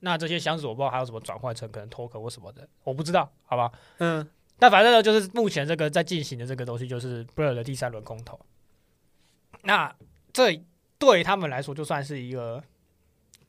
[0.00, 3.70] 那这些箱子我不知道还有什么转换成可能 token 或什么的，我不知道，好吧？
[3.98, 4.26] 嗯，
[4.58, 8.40] 但反正呢，就是目前这个在进行的这个东西，就是 Bird 的第三轮空投。
[9.62, 9.94] 那
[10.32, 10.64] 这
[10.98, 12.64] 对他们来说就算是一个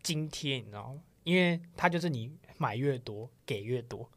[0.03, 1.01] 津贴，你知道吗？
[1.23, 4.09] 因为它就是你买越多给越多，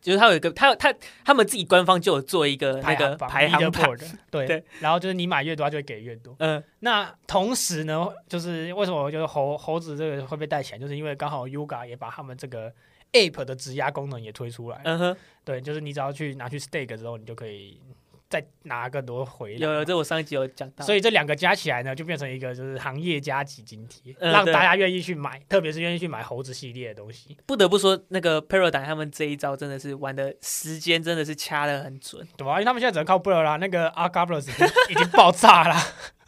[0.00, 3.70] 就是他有一个，他他他们自己官方就有做一个那个排行榜。
[3.72, 6.34] leaderboard，对 对然后就是你买越多，他就会给越多。
[6.38, 12.72] 嗯那同时呢，就是为什么我觉得猴猴子这个会被带起来，就是因为刚好 Yuga 也把他们这个
[13.12, 14.80] App 的质押功能也推出来。
[14.84, 17.80] 嗯哼，对，就是你只要去拿去 stake 之后，你就可以
[18.28, 19.58] 再拿更多回来。
[19.58, 20.84] 有有，这我上一集有讲到。
[20.84, 32.26] 所以这两个加起来呢，就变成一个就是行业加级津贴，嗯让大家愿意去买，特别是愿意去买猴子系列的东西，不得不说，那个 Paradigm 他们这一招真的是玩的时间真的是掐的很准。
[32.36, 32.52] 对吧？
[32.52, 35.74] 因为他们现在只能靠 Blur 啦，那个 a r g a b l e s 已经 已经爆炸了，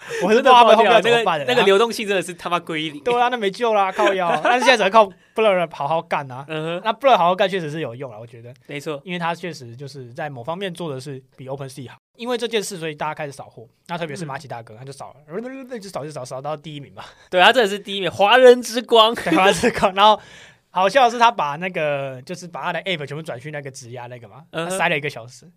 [0.24, 3.02] 我是不知道他们后面那个那个流动性真的是他妈归零。
[3.04, 4.28] 对啊，那没救啦，靠腰。
[4.42, 6.44] 但是现在只能靠 Blur 好好干啊。
[6.48, 9.00] 嗯哼，那 Blur 好好干确实是有用啊，我觉得，没错。
[9.04, 11.96] 因为他确实就是在某方面做的是比 OpenSea 好。
[12.16, 13.66] 因为这件事，所以大家开始扫货。
[13.88, 17.02] 那特别是马奇大哥，他就扫了，一直扫，一直扫，扫到第一名嘛。
[17.30, 19.14] 对，他真的是第一名，华人之光。
[19.16, 20.20] 华人之光，然后
[20.70, 25.50] 好笑的是，他把那个就是把他的 app 全部转去那个质押那个嘛，嗯他塞了一个小时，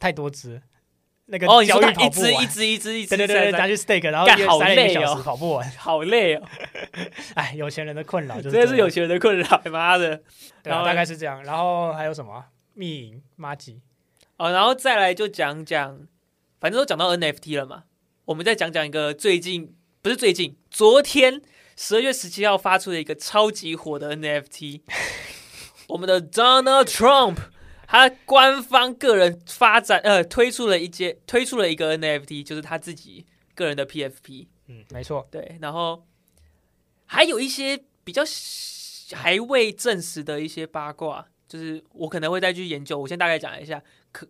[0.00, 0.60] 太多只，
[1.26, 2.10] 那个哦，你交说他一。
[2.10, 6.42] 只一只一只一只，对对对对，拿去 stake，然后干 好累哦跑不完，好累哦，
[7.34, 10.22] 哎，有钱人的困扰就是真的是有钱人的困扰， 妈的。
[10.64, 11.42] 然后大概是这样。
[11.44, 13.80] 然后还有什么啊密营、马吉，
[14.36, 16.00] 哦，然后再来就讲讲，
[16.60, 17.84] 反正都讲到 NFT 了嘛，
[18.26, 21.40] 我们再讲讲一个最近不是最近，昨天
[21.76, 24.80] 十二月十七号发出的一个超级火的 NFT，
[25.88, 27.36] 我们的 Donald Trump。
[27.92, 36.06] 他官方个人发展呃推出了一些推出了一个 NFT，就是他自己个人的 PFP，嗯，没错，对，然后
[37.04, 38.22] 还有一些比较
[39.12, 42.98] 还未证实的一些八卦，就是我可能会再去研究。
[42.98, 44.26] 我先大概讲一下，可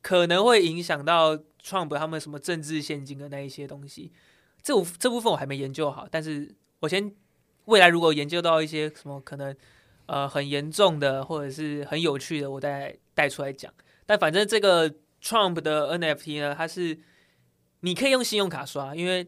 [0.00, 4.10] 可能会影响到 Trump 他们什么政治现金的那一些东西。
[4.62, 7.14] 这我这部分我还没研究好，但是我先
[7.66, 9.54] 未来如果研究到一些什么可能
[10.06, 13.72] 呃很严重的或者是很有趣的，我再带出来讲。
[14.06, 14.90] 但反正这个
[15.22, 16.98] Trump 的 NFT 呢，它是
[17.80, 19.26] 你可以用信用卡刷，因为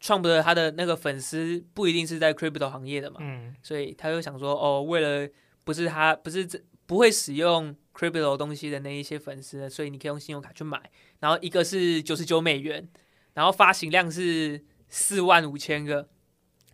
[0.00, 5.30] Trump 的他的那个粉丝不一定是在 crypto 行业的嘛，嗯，所以他就想说，哦，为了
[5.62, 10.90] 不是他不是这不会使用 crypto 东西的那一些粉丝，所以你可以用信用卡去买。
[11.20, 12.88] 然后一个是九十九美元，
[13.34, 16.08] 然后发行量是四万五千个，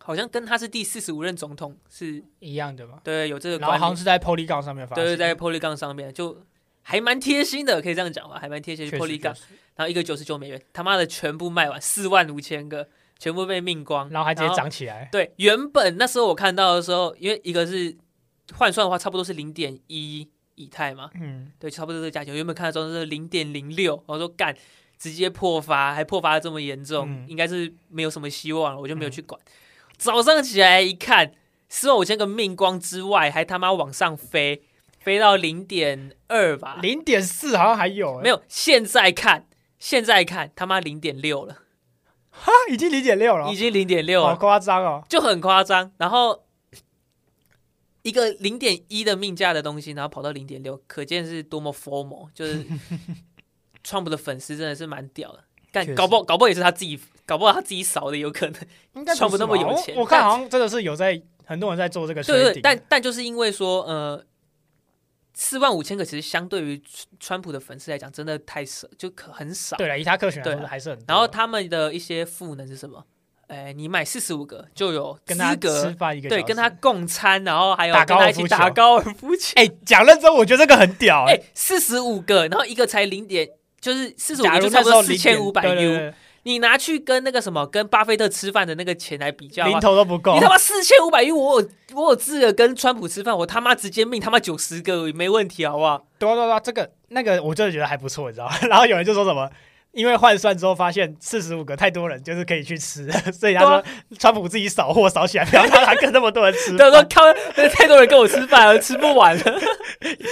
[0.09, 2.99] 好像跟他是第四十五任总统是一样的嘛。
[3.03, 6.35] 对有这个然后，好像是在 Polygon 上面发行，对对，在 Polygon 上面就
[6.81, 9.33] 还蛮贴心的，可以这样讲吧，还蛮贴心确实 Polygon 确。
[9.35, 9.43] 实
[9.75, 17.95] 然后一个九十九美元，他妈的全部卖完，四万五千个，全部被命光，然后还直接涨起来，对，原本那时候我看到的时候，因为一个是
[18.55, 22.33] 换算的话，差不多是零点一以太嘛，嗯，对，差不多这个价钱。
[22.33, 24.57] 原本看到候是零点零六，我说干，
[24.97, 29.39] 直接破发，还破发的这么严重，嗯应该是没有什么希望了，我就没有去管。
[29.99, 31.33] 早上起来一看，
[31.67, 34.63] 四万五千个命光之外，还他妈往上飞，
[34.97, 38.41] 飞到零点二吧，零点四好像还有，有，没有。
[38.47, 41.57] 现在看，现在看他妈零点六了，
[42.31, 44.33] 哈，已经零点六了已，经零点六好。
[44.37, 45.03] 夸张哦。
[45.09, 45.91] 就很夸张。
[45.97, 46.45] 然后
[48.03, 52.29] 一个零点一的命价的东西，然后跑到零点六，可见是多么 formal。
[52.33, 52.65] 就是
[53.85, 56.97] Trump 的粉丝真的是蛮屌的，干搞不好搞不好也是他自己，
[57.29, 58.55] 搞不好他自己扫的有可能。
[58.95, 64.23] 应该川普是吧我那么有钱我看好像真的是有在很多人在做这个对对 trading，对，但但就是因为说呃。
[65.41, 66.81] 四万五千个，其实相对于
[67.17, 69.77] 川普的粉丝来讲，真的太少，就可很少。
[69.77, 71.05] 对了，以他客群来对啊说还是很多。
[71.07, 73.05] 然后他们的一些赋能是什么？
[73.47, 79.53] 哎，你买四十五个就有跟他资格吃饭一个对，跟他共餐，然后还有打跟他一起打高尔夫球。
[79.63, 81.41] 哎，讲认真，我觉得这个很屌哎、哎。
[81.53, 83.47] 四十五个，然后一个才零点，
[83.79, 85.73] 就是四十五个，就差不多四千五百 0.
[85.73, 86.13] 对对 U。
[86.43, 90.39] 对你拿去跟那个什么，跟巴菲特吃饭的那个钱来比较零啊，头都不够你。
[90.39, 96.05] 他妈四千五百亿我有我有资格跟川普吃饭，我他妈直接命他妈九十个没问题，好不好？
[96.17, 98.55] 对啊对啊对啊，这个那个我真的觉得还不错，你知道吗？
[98.69, 99.49] 然后有人就说什么，
[99.91, 103.83] 因为换算之后发现四十五个太多人，就是可以去吃， 所以他说
[104.17, 109.61] 川普自己扫货扫起来，不要让他跟那么多人吃对，说饭， 靠，太多人跟我吃饭了，吃不完了。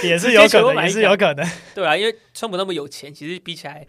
[0.02, 1.46] 也是有可能，也是有可能。
[1.74, 3.86] 对啊，因为川普那么有钱，其实比起来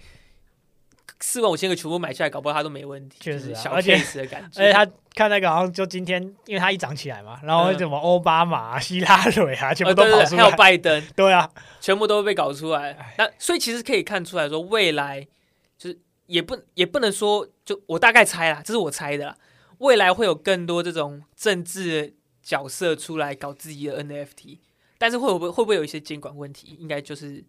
[1.21, 4.59] 四万五千个全部买下来，搞不好他都没问题，确实啊小而且 case 的感觉。
[4.63, 10.55] 而且他看那个好像就今天，因为他一涨起来嘛，然后嗯什么奥巴马、啊、希拉蕊啊，全部呃，对对对，还有。
[10.55, 11.49] 拜登， 对啊，
[11.81, 13.15] 全部都被搞出来。
[13.17, 15.27] 那所以其实可以看出来说，未来
[15.77, 19.37] 就是也不也不能说，就我大概猜啦，这是我猜的啦。
[19.79, 24.59] 未来会有更多这种政治角色出来搞自己的 NFT，
[24.97, 26.75] 但是会不会会不会有一些监管问题？
[26.79, 27.43] 应该就是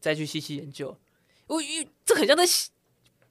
[0.00, 0.98] 再去细细研究。
[1.46, 2.70] 我因为这很像在洗，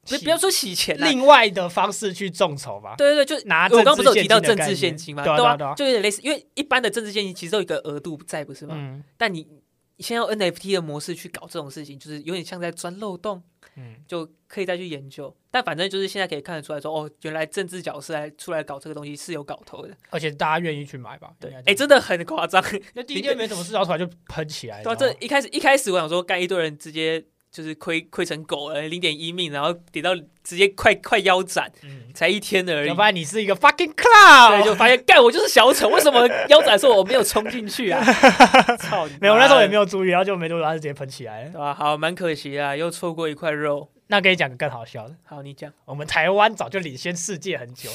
[0.09, 5.23] 不不要说洗钱啦，另外的方式去众筹吧，对对对，就拿我刚刚不是有提到政治现金的概念现金吗？
[5.23, 8.75] 对啊对啊对啊就有点类似，因为一般的政治现金其实都有一个额度在，不是吗？
[8.77, 9.47] 嗯但你
[9.95, 13.41] 你先用 NFT 的模式去搞这种事情，就是有点像在钻漏洞，
[13.75, 15.33] 嗯，就可以再去研究。
[15.51, 19.95] 但反正就是现在可以看得出来说，哦，原来政治角色来出来搞这个东西是有搞头的。
[20.09, 21.31] 而且大家愿意去买吧？
[21.39, 22.61] 对哎，真的很夸张。
[22.95, 33.01] 那第一天没什么事，然后突然就喷起来， 对啊，这一开始一开始我想说，干一堆人直接就是亏亏成狗了，零点一命，然后跌到直接快快腰斩，嗯，才一天而已要不。
[33.03, 38.03] 然你是一个 fucking clown，对，就发现干我就是小丑，为什么腰斩的时候我没有冲进去啊？
[38.81, 39.15] 操你！
[39.21, 41.51] 没有，那时候也没有，注意，然后就没多久，他就直接喷起来了。
[41.51, 41.75] 对吧？
[41.75, 43.87] 好，蛮可惜啊，又错过一块肉。
[44.07, 45.71] 那可以讲个更好笑的，好，你讲。
[45.85, 47.89] 我们台湾早就领先世界很久。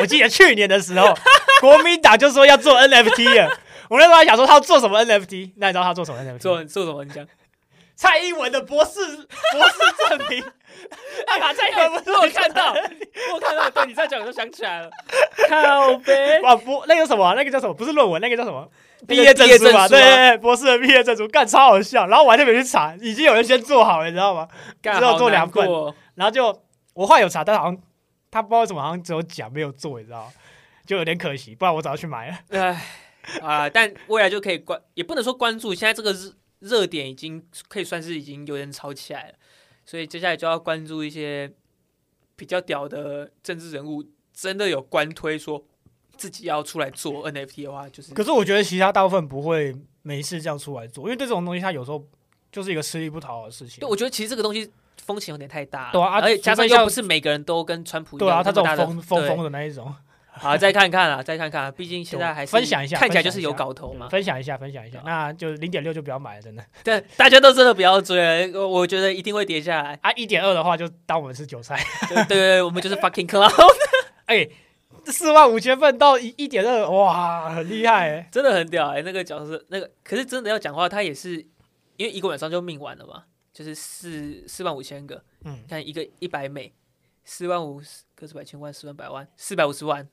[0.00, 1.14] 我记得去年的时候，
[1.60, 3.58] 国民党就说要做 NFT 了。
[3.88, 6.38] 我那时候还想说他要做什么 NFT，那你知道他做什么 NFT？
[6.38, 7.04] 做做什么？
[7.04, 7.26] 你讲。
[7.96, 10.44] 蔡英文的博士博士证明。
[11.26, 12.72] 他 把蔡英文我看到，
[13.32, 14.90] 我有看到，对你在讲，我就想起来了。
[15.48, 17.72] 靠呗，哇博那个什么啊、那个叫什么？
[17.72, 18.68] 不是论文，那个叫什么？
[19.08, 22.06] 毕业证书嘛，毕业证书啊对对对，博士的毕业证书，干超好笑。
[22.06, 24.46] 然后我还特别去查，已经有人先做好了，你知道吗？
[24.82, 25.66] 只有做两份
[26.14, 26.46] 然后就
[26.94, 27.78] 我后来有查，但好像
[28.30, 30.32] 他不知道为什么，好像只有讲没有做，你知道吗？
[30.86, 32.38] 就有点可惜，不然我早就去买了。
[32.50, 32.82] 唉
[33.42, 39.34] 啊，但未来就可以关，也不能说关注，现在这个热热点已经可以算是已经有点炒起来了，
[39.84, 41.52] 所以接下来就要关注一些
[42.34, 45.64] 比较屌的政治人物，真的有官推说
[46.16, 52.02] 自己要出来做 NFT 的话，就是可是我觉得其他大部分不会没事这样出来做，因为对这种东西，它有时候
[52.50, 53.88] 就是一个吃力不讨好的事情对，。
[53.88, 54.70] 我觉得其实这个东西
[55.04, 59.94] 风险有点太大了，对啊啊而且加上又不是每个人都跟川普一样对啊，样他这种疯疯对疯的那一种，
[60.40, 64.08] 好，再看看啊，再看看啊，毕竟现在还是分享一下看起来就是有搞头嘛。
[64.08, 65.02] 分享一下，分享一下。
[65.04, 68.16] 那就零点六就不要买了，真的对，大家都真的不要追
[68.48, 69.98] 了，我我觉得一定会跌下来。
[70.02, 70.12] 啊！
[70.12, 71.82] 一点二的话就当我们是韭菜。
[72.08, 73.50] 对对对，我们就是 fucking clown，
[74.26, 74.46] 哎，
[75.06, 78.28] 四万五千份到一一点二，哇，很厉害哎。
[78.30, 81.36] 真的很屌哎、那个角色，那个可是真的要讲话，他也是
[81.96, 86.72] 因为一个晚上就命完了嘛，就是四四万五千个，嗯，看一个一百美，
[87.24, 87.80] 四万五
[88.14, 90.06] 个是百千万四万百万四百五十万，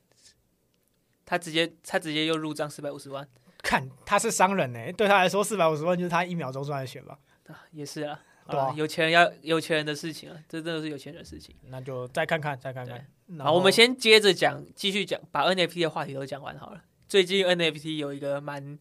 [1.25, 3.27] 他直接他直接又入账四百五十万
[3.59, 7.17] 看他是商人呢，对他来说四百五十万就是他一秒钟赚的钱吧。
[7.47, 11.55] 啊，也是啊，对有钱人要有钱人的事情啊，这真的是有钱人的事情。
[11.67, 13.05] 那就再看看，再看看。
[13.27, 16.81] 然好，我们先接着讲，继续讲，把 NFT 的话题都讲完好了。
[17.07, 18.77] 最近 NFT 有一个蛮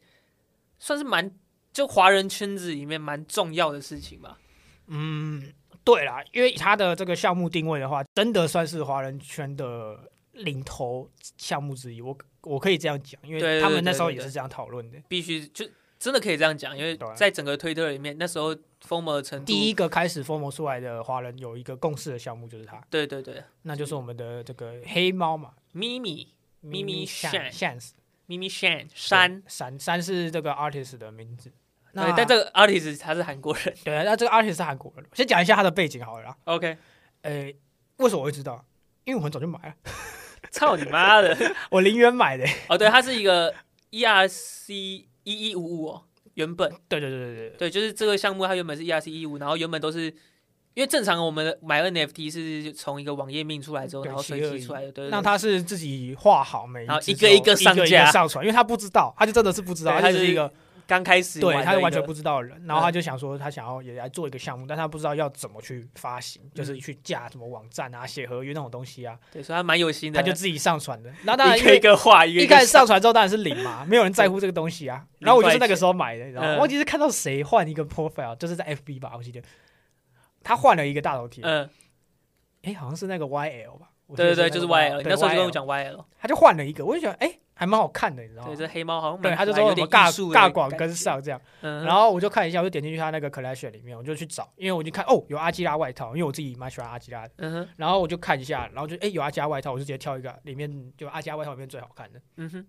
[0.78, 1.31] 算是蛮
[1.72, 4.38] 就华人圈子里面蛮重要的事情吧。
[4.88, 5.52] 嗯，
[5.85, 12.01] 对啦，因为他的这个项目定位的话，真的算是华人圈的领头项目之一。
[12.01, 14.99] 我我可以这样讲，因为他们那时候也是这样讨论的。
[15.09, 15.64] 必须就
[15.99, 27.90] 真的可以这样讲，因为在整个推特里面，那时候疯魔的程度，第一个开始 FOMO 出来的华人有一个共识的项目就是他，对对对，那就是我们的这个黑猫嘛，咪咪咪咪 Shan Shans
[28.27, 31.53] 咪咪 Shan 山，山山是这个 artist 的名字。
[31.92, 33.75] 那对，但这个 artist 他是韩国人。
[33.85, 35.07] 对，那这个 artist 是韩国人。
[35.12, 36.37] 先讲一下他的背景好了啦。
[36.45, 36.79] OK，
[37.21, 37.53] 呃，
[37.99, 38.64] 为什么我会知道？
[39.05, 39.75] 因为我很早就买了，
[40.50, 41.37] 操你妈的！
[41.70, 42.44] 我零元买的。
[42.68, 43.55] 哦，对，它是一个
[43.90, 46.02] ERC 一一五五哦，
[46.35, 46.70] 原本。
[46.88, 50.05] 对对对对对，对，就是这个项目它原本是 ERC 一五，然后原本都是
[50.74, 58.11] 因为正常我们买 NFT 是从一个网页命出来之后，然后随机出来的，对对那对他是自己画好每然后一个一个上架。
[58.11, 60.52] 上传，因为他不知道，他就真的是不知道，对他是他就是一个
[60.87, 71.11] 刚开始对，他是完全不知道的人，然后他嗯就想说他想要也来做一个项目，但他不知道要怎么去发行，就是嗯去架什么网站啊、写合约那种东西啊，对，所以他蛮有心的，他就自己上传的。
[71.25, 75.07] 然后当然因为一个一个画，一个一一个开始上传之后当然是零嘛，没有人在乎这个东西啊。
[75.18, 76.55] 然后我就是那个时候买的，你知道吗？
[76.55, 79.40] 嗯忘记是看到谁换一个 profile，就是在 FB 吧，我记得
[80.42, 81.68] 他换了一个大头贴，嗯，
[82.62, 83.88] 哎，好像是那个 YL 吧？
[84.15, 88.49] 对对对，就是 YL，你那时候就跟我讲 YL，他就换了一个，我就觉得哎，还蛮好看的，你知道吗？
[88.49, 88.57] 对，？
[88.57, 102.67] 这黑猫好像对，他就说有点尬尬广，跟上这样，嗯，然后我就看一下，我就点进去他那个 collection 里面，我就去找，因为我就看哦有阿基拉外套，因为我自己蛮喜欢阿基拉的，嗯哼，然后我就看一下，然后就哎有阿基拉外套，我就直接挑一个里面就阿基拉外套里面最好看的，嗯哼，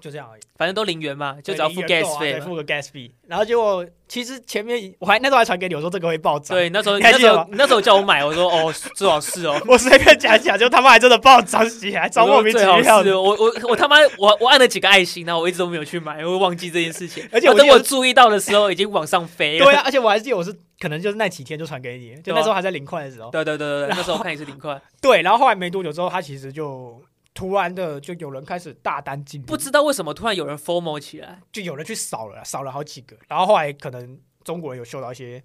[0.00, 0.40] 就这样而已。
[0.56, 3.10] 反正都零元嘛，就只要付 gas 费付个 gas 费。
[3.26, 13.20] 然后结果其实前面我还那时候还传给你，我说这个会爆涨。，对，那时候你你那时候你那时候叫我买，我说哦，最好是哦， 我随便讲一讲，就他妈还真的爆涨起来，超莫名其妙的。
[13.20, 17.26] 我我我他妈我我按了几个爱心，然后我一直都没有去买，我忘记这件事情。
[17.30, 19.64] 而且我等我注意到的时候，已经往上飞了。
[19.64, 23.30] 对啊，而且我还记得我是可能就是那几天就传给你，就那时候还在零块的时候。
[23.30, 27.00] 对对对对对，那时候我看也是零块，对，然后后来没多久之后，他其实就
[27.32, 31.40] 突然的就有人开始大单进，不知道为什么突然有人 FOMO 起来。
[31.52, 33.16] 就有人去扫了，扫了好几个。
[33.28, 35.42] 然后后来可能中国人有嗅到一些，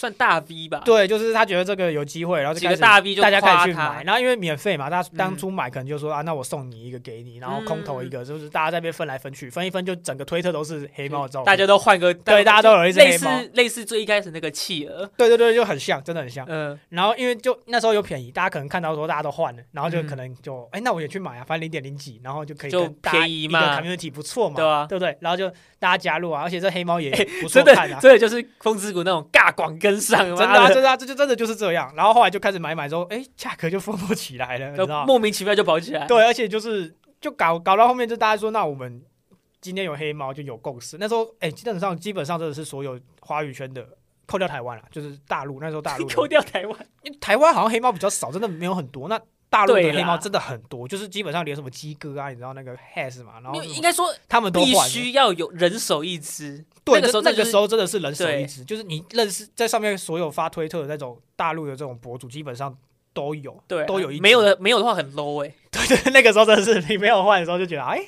[0.00, 3.66] 算大 V 吧，对，就是他觉得这个有机会，然后就开始几个大 V 就大家开夸他。
[3.66, 5.16] 始去买，然后因为免费嘛，大家嗯。
[5.18, 16.46] 当初买可能就说、啊，那我送你一个给你，然后空投一个，就是大家在那边分来分去，分一分就整个推特都是黑猫的照片，大家都换个，对大家都有一只类似类似最一开始那个企鹅，对对对，就很像，真的很像。
[16.48, 23.78] 嗯，然后因为就那时候有便宜，大家可能看到说大家都换了，然后就嗯可能就哎、那我也去买啊，反正零点零几，然后就可以就跟大家便宜嘛。
[23.80, 24.86] community 不错嘛，对啊。
[24.86, 25.16] 对不对？
[25.20, 27.10] 然后就大家加入啊，而且这黑猫也
[27.42, 27.98] 不 错真的看啊。
[28.00, 31.90] 真的就是风之谷那种尬广跟上，真的、啊，真的、啊，这就真的就是这样。
[31.96, 35.04] 然后后来就开始买买之后，哎，价格就疯不起来了， 你知道吗？
[35.06, 36.06] 莫名其妙就跑起来。
[36.06, 39.02] 对，而且就是就搞搞到后面，就大家说，那我们
[39.60, 40.96] 今天有黑猫就有共识。
[41.00, 43.86] 那时候，哎，基本上基本上真的是所有华语圈的，
[44.26, 49.08] 扣掉台湾了，就是大陆那时候大陆 扣掉台湾，因为台湾好像黑猫比较少，真的没有很多。
[49.08, 54.72] 那大陆的黑猫真的很多，就是基本上连什么鸡哥啊，你知道那个 has 嘛，然后应该说他们都必。
[54.88, 56.64] 须要有人手一只。
[56.90, 62.76] 对，那个时候那个时候真的是人手一只，就是你认识在上面所有发推特的那种大陆的这种博主，基本上
[63.12, 63.62] 都有。
[63.66, 68.00] 对啊，都有一只没有的没有的话很 low 哎， 对对，那个时候真的是你没有换的时候就觉得，哎，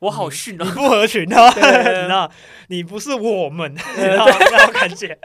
[0.00, 0.64] 我好逊哦。
[0.64, 2.30] 你不合群啊， 对对对 你知道，
[2.68, 5.18] 你不是我们，你知呃道那种感觉。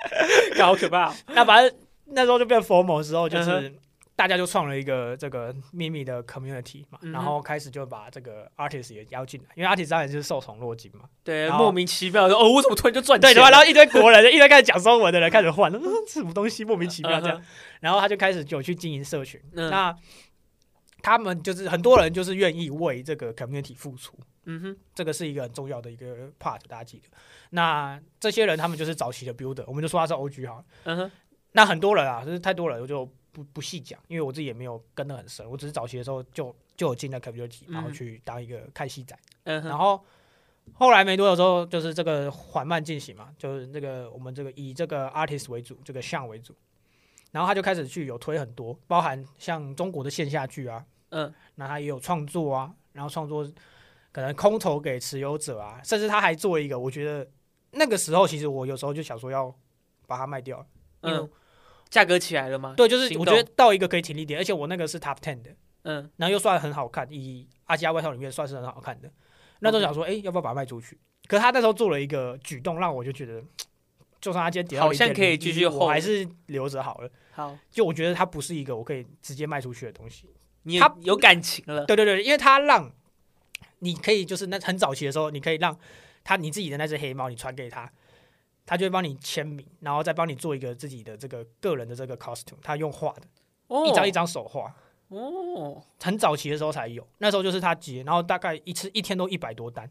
[0.60, 1.16] 好可怕哦。
[1.28, 1.74] 那反正
[2.12, 3.74] 那时候就变 formal 之后，就嗯是
[4.18, 13.42] 大家就创了一个这个秘密的 community 嘛，嗯然后开始就把这个 artist 也邀进来，因为 artist 当然就是受宠若惊嘛，对，莫名其妙的哦，我怎么突然就赚对，钱？
[13.44, 13.48] 了？
[13.48, 13.52] 对吧？
[13.52, 15.72] 然后一堆国人，一堆开始讲中文的人开始换，
[16.10, 17.40] 什么东西莫名其妙这样。
[17.40, 17.46] 嗯，
[17.82, 19.70] 然后他就开始就去经营社群，嗯。
[19.70, 19.96] 那
[21.04, 27.04] 他们就是很多人就是愿意为这个 community 付出，嗯哼，这个是一个很重要的一个 part，大家记得。
[27.52, 30.66] 那这些人他们就是早期的 builder，我们就说他是 OG 哈。
[30.86, 31.12] 嗯哼，
[31.52, 37.94] 那很多人啊，就是太多人，我就不不细讲，因为我自己也没有跟得很深，我只是早期的时候就就有进了 community，然后嗯。
[37.94, 40.04] 去当一个看戏仔，嗯，然后
[40.74, 46.56] 后来没多久之后，就是这个缓慢进行嘛，就是这个我们这个以这个 artist 为主，这个像为主，
[47.32, 53.48] 然后他就开始去有推很多，包含像中国的线下剧啊，嗯，那他也有创作啊，然后创作
[54.12, 57.30] 可能空投给持有者啊，甚至他还做一个，我觉得
[57.72, 59.54] 那个时候其实我有时候就想说要
[60.08, 60.66] 把它卖掉，
[61.04, 61.30] 因为嗯
[61.90, 62.74] 价格起来了吗？
[62.78, 65.52] 对，就是我觉得到一个可以停利点，而且我那个是 Top Ten 的，
[65.84, 69.10] 嗯，然后又算很好看，以阿基亚外套里面算是很好看的。
[69.60, 70.98] 那时候想说，哎、要不要把它卖出去？
[71.28, 73.44] 可是他那时候做了一个举动，让我就觉得，
[74.22, 77.10] 就算他今天跌到好像可以继续我还是留着好了。
[77.32, 80.28] 好，就我觉得它不是一个我可以直接卖出去的东西。
[80.80, 82.92] 它有感情了，对对对，因为它让
[83.80, 85.78] 你可以就是那很早期的时候，你可以让
[86.24, 87.90] 他你自己的那只黑猫，你传给他，
[88.68, 93.24] 他就会帮你签名，然后再帮你做一个自己的这个个人的这个 costume，他用画的，
[93.70, 93.88] 哦。
[93.88, 94.76] 一张一张手画。
[95.10, 99.90] 哦，很早期的时候才有，那时候就是他接，然后大概一次一天都一百多单，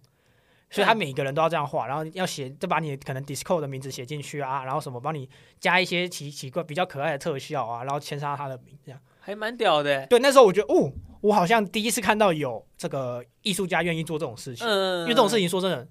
[0.68, 5.26] 所以他每个人都要这样画，然后要写，就把你可能 Discord 的名字写进去啊，然后什么帮你
[5.58, 9.00] 加一些奇奇怪比较可爱的特效啊，然后签上他的名，这样。
[9.18, 9.90] 还蛮屌的。
[9.90, 15.88] 欸，对，那时候我觉得，哦，我好像第一次看到有这个艺术家愿意做这种事情，嗯，因为这种事情说真的，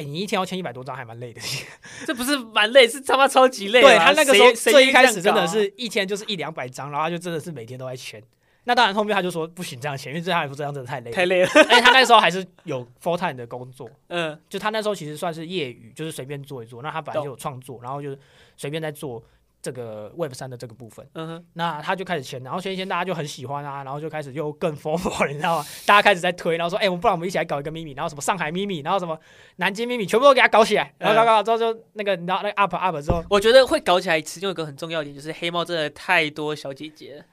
[0.00, 1.40] 哎，你一天要签一百多张，还蛮累的。
[2.06, 3.82] 这不是蛮累，是他妈超级累啊。
[3.82, 8.22] 对他那个时候最一开始真的是一天就是一两百张，然后他就真的是每天都在签。
[8.64, 11.16] 那当然后面他就说不行这样签，因为这样这样真的太累了。
[11.16, 16.82] 太累了，而且他那时候还是有 full time 的工作，嗯就他那时候其实算是业余，就是随便做一做。
[16.82, 18.18] 那他本来就有创作，然后就是
[18.56, 19.22] 随便在做
[19.62, 21.06] 这个 Web 三的这个部分。
[21.14, 25.66] 嗯哼，那他就开始签，然后签一签，大家就很喜欢啊，然后就开始又更 formal 了，你知道吗？
[25.86, 29.18] 大家开始在推，然后说，哎、我们不然我们一起来搞一个秘密，然后什么上海秘密，然后什么
[29.56, 37.24] 南京秘密，全部都给他搞起来，然后搞搞搞之后就那个，你知道那个 up up 之后，我觉得会搞起来，其中有一个很重要一点就是黑猫真的太多小姐姐了，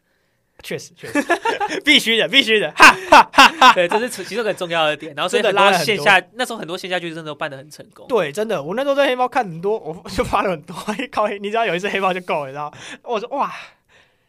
[0.64, 1.24] 确实确实
[1.86, 3.74] 必须的，必须的，哈哈哈哈。
[3.74, 5.14] 对，这是其中很重要的点。
[5.16, 8.08] 然后所以拉了线下那时候很多线下剧真的都办的很成功。
[8.08, 10.76] 对，真的，我那时候在黑猫看很多，我就发了很多，
[11.12, 12.74] 靠黑，你只要有一只黑猫就够了，你知道？
[13.04, 13.54] 我说哇，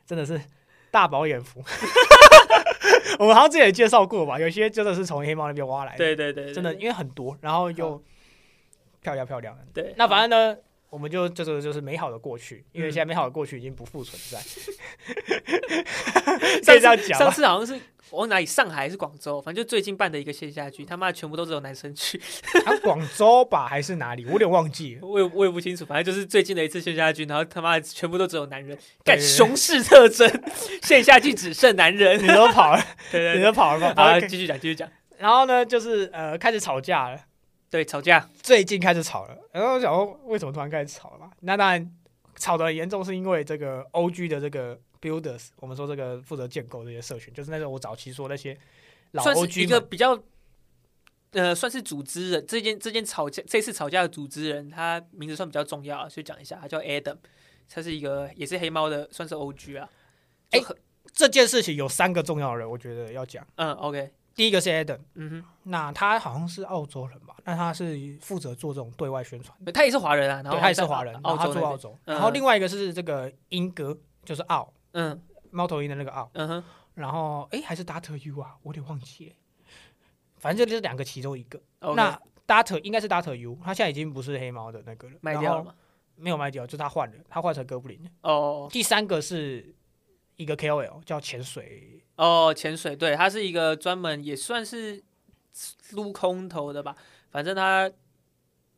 [0.07, 0.41] 真的是
[0.91, 1.65] 大饱眼福。
[3.19, 8.01] 我们好像之前也介绍过吧，有些真的是从黑猫那边挖来的，对对对，对真的因为很多，然后又
[9.01, 9.63] 漂亮漂亮的。
[9.73, 9.95] 对。
[9.97, 10.57] 那反正呢，
[10.91, 14.39] 我们就这个就是美好的过去，因为嗯现在美好的过去已经不复存在，
[16.63, 17.31] 可上次以这样讲上？
[17.31, 17.79] 次好像是
[18.11, 22.19] 我哪里上海还是广州，反正就最近办的一个线下剧，他妈全部都是有男生去，
[22.65, 24.25] 啊，广州吧还是哪里？
[24.25, 25.01] 我有点忘记了。
[25.07, 28.75] 我也我也不清楚，反正就是最近的一次线下剧，然后他妈全部都只有男人，
[29.05, 30.27] 干对对对熊式特征，
[30.83, 32.23] 线下剧只剩男人。
[32.23, 32.83] 你都跑了，
[33.13, 33.93] 对对对，你都跑了吗？
[33.95, 34.89] 好，好继续讲，继续讲。
[35.19, 37.21] 然后呢，就是呃，开始吵架了。
[37.71, 41.31] 对，吵架，最近开始吵了，然后我想说为什么突然开始吵了嘛？
[41.41, 41.95] 那当然
[42.37, 48.57] 吵得很严重，是因为这个 OG 的这个 builders，我们说这个负责建构这些社群，就是那时候我早期说那些
[49.13, 50.19] 老是 OG 一个，比较，
[51.33, 52.47] 呃，算是组织人。
[52.47, 57.17] 这件这件吵架，这次吵架的组织人，他名字算比较重要，所以讲一下，他叫 Adam，
[57.69, 59.89] 他是一个也是黑猫的，算是 OG 啊。
[60.51, 60.75] 哎很
[61.13, 63.47] 这件事情有三个重要的人，我觉得要讲。
[63.57, 67.35] 嗯，OK，第一个是 Adam，嗯那他好像是澳洲人吧？
[67.45, 71.99] 那他是负责做这种对外宣传，哼，他也是华人啊，然后对，他也是华人，然后他住澳洲。
[72.05, 75.21] 嗯然后另外一个是这个英格，就是澳嗯
[75.51, 76.31] 猫头鹰的那个澳。
[76.35, 76.65] 嗯哼，
[76.95, 79.35] 然后哎，还是 Data U 啊，我有点忘记了。
[80.37, 81.61] 反正就是两个其中一个。
[81.97, 82.17] 那
[82.47, 85.75] Data 应该是 Data U，他现在已经不是黑猫的那个了，卖掉了吗？
[86.15, 88.11] 没有卖掉，就是他换了，他换成哥布林了。
[88.21, 89.75] 哦第三个是
[90.39, 95.05] 一个 KOL 叫潜水，哦，潜水，对，他是一个专门也算是
[95.91, 96.97] 撸空头的吧，
[97.31, 97.93] 反正他。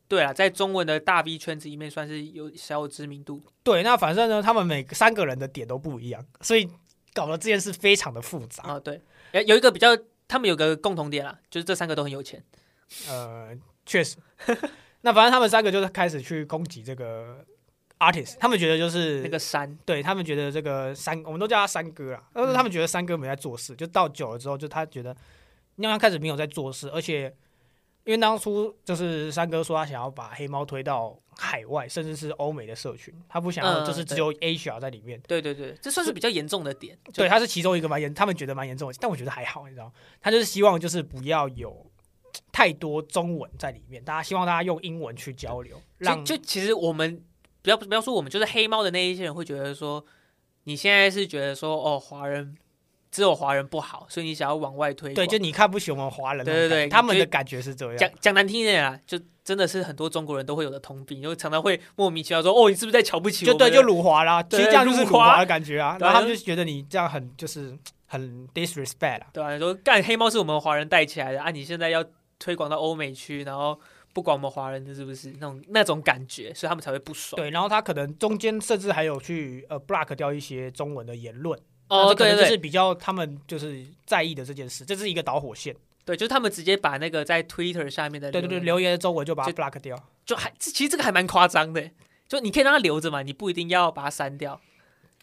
[0.07, 3.41] 对啊，在中文的大 V 圈子里面算是有小有知名度。
[3.63, 6.69] 对，那反正呢，他们每三个人的点都不一样，所以
[7.13, 8.61] 搞得这件事非常的复杂。
[8.63, 9.01] 啊，对，
[9.31, 9.97] 有有一个比较，
[10.27, 12.43] 他们有个共同点啦，就是这三个都很有钱。
[13.07, 14.17] 呃，确实。
[14.99, 17.45] 那反正他们三个就是开始去攻击这个
[18.01, 25.15] artist，他们觉得就是那个山，对他们觉得这个三，我们都叫他三哥啊，但是他们觉得三哥没在做事，就到久了之后，就他觉得，
[25.75, 27.33] 因为他开始没有在做事，而且
[28.03, 35.21] 因为当初就是三哥说他想要把黑猫推到海外，甚至是欧美的社群，他不想要嗯就是只有 Asia 在里面。
[35.27, 36.97] 对对对，这算是比较严重的点。
[37.13, 41.85] 对，他是其中一个蛮严，他们觉得蛮严重的，但我觉得还好，你知道吗，他就是希望就是不要有
[42.51, 47.23] 太多中文在里面，大家希望大家用英文去交流，让就就其实我们
[47.61, 50.03] 不要不要说我们，就是黑猫的那一些人会觉得说，
[50.63, 52.55] 你现在是觉得说哦，华人
[53.11, 55.13] 只有华人不好，所以你想要往外推。
[55.13, 57.97] 对，就你看不起我们华人对对对他们的感觉是这样。
[57.97, 63.57] 讲讲难听一点啊，就真的是很多中国人都会有的通病，就常常会莫名其妙说哦，你是不是在瞧不起我们？
[63.57, 65.97] 就对，就辱华啦， 其对实这样就是辱华的感觉啊。
[65.99, 69.27] 然后他们就觉得你这样很就是很 disrespect 啊。
[69.33, 72.03] 对啊，你说干黑猫是我们华人带起来的啊，你现在要
[72.39, 73.79] 推广到欧美去，然后
[74.13, 77.41] 不管我们华人的是不是那种那种感觉，所以他们才会不爽。
[77.41, 81.59] 对，然后他可能中间甚至还有去呃 block 掉一些中文的言论。
[81.87, 85.75] 哦，对就是比较他们就是在意的这件事，这是一个导火线。
[86.03, 90.01] 对，就是他们直接把那个在 Twitter 下面的对对对，留言的中文就把它 block 掉。
[90.25, 91.91] 就还其实这个还蛮夸张的，
[92.27, 94.59] 就你可以让它留着嘛，你不一定要把它删掉。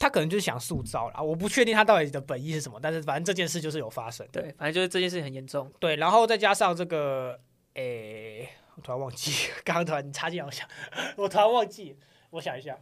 [0.01, 4.25] 他可能就是想塑造啦，我不确定他到底的本意是什么，但是反正这件事就是有发生。
[4.31, 5.69] 对，反正就是这件事情很严重。
[5.81, 7.41] 对，然后再加上这个，
[7.75, 8.49] 诶、
[8.79, 9.33] 我突然忘记，
[9.65, 10.69] 刚刚突然插进来，我想，
[11.19, 11.97] 我突然忘记，
[12.31, 12.79] 我想一下，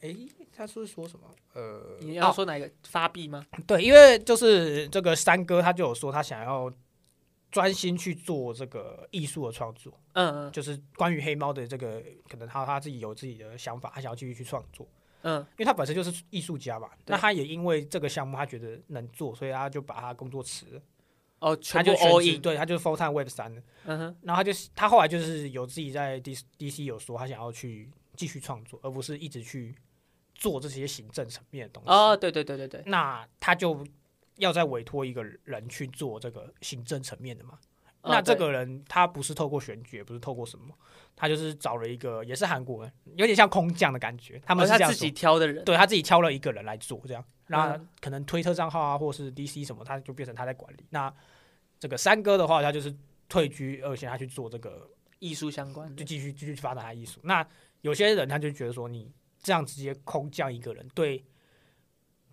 [0.00, 0.16] 诶、
[0.56, 1.28] 他是说什么？
[1.54, 3.44] 呃，你要哦说哪一个发币吗？
[3.66, 6.72] 对，因为就是这个三哥他就有说他想要
[7.50, 14.86] 专心去做这个艺术的创作，嗯嗯就是关于黑猫的这个，可能他他自己有自己的想法，他想要继续去创作。
[15.22, 20.80] 嗯因为他本身就是艺术家嘛，那他也因为这个项目他觉得能做，所以他就把他工作辞了，
[21.46, 22.40] 哦，他就全 all in。
[22.40, 23.62] 对，他就是 full time web 三的。
[23.84, 29.74] 嗯哼，然后他就他后来就是有自己在 D D C 有说他想要去继续创作，而不是一直去
[30.34, 31.88] 做这些行政层面的东西。
[31.88, 33.86] 哦，对对对对对，那他就
[34.36, 37.58] 要再委托一个人去做这个行政层面的嘛。
[38.02, 40.72] 哦那这个人他不是透过选举，也不是透过什么，
[41.16, 44.40] 他就是找了一个也是韩国人，有点像空降的感觉。
[44.46, 45.64] 他们他自己挑的人。
[45.64, 50.86] 对他自己挑了一个人来做，这样，那嗯可能推特账号啊，或是 DC 什么，他就变成他在管理。
[50.90, 51.12] 那
[51.78, 52.94] 这个三哥的话，他就是
[53.28, 55.96] 退居二线，他去做这个，艺术相关的。
[55.96, 57.20] 就继续继续发展他艺术。
[57.22, 57.46] 那
[57.82, 59.10] 有些人他就觉得说，你
[59.42, 61.24] 这样直接空降一个人，对，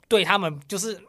[0.07, 0.99] 对他们就是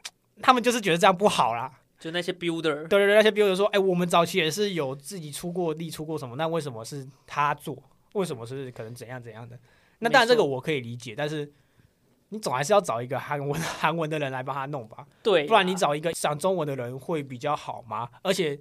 [0.42, 1.80] 他们就是觉得这样不好啦。
[1.98, 7.82] 就那些 builder，对对对，那些 builder 说，哎、我们早期也是有自己出过力、出过什么，那为什么是他做？
[8.12, 9.58] 为什么是可能怎样怎样的？
[10.00, 11.50] 那当然这个我可以理解，但是
[12.34, 18.08] 你总还是要找一个韩文 韩文的人来帮他弄吧，对啦，不然你找一个讲中文的人会比较好吗？
[18.22, 18.58] 而且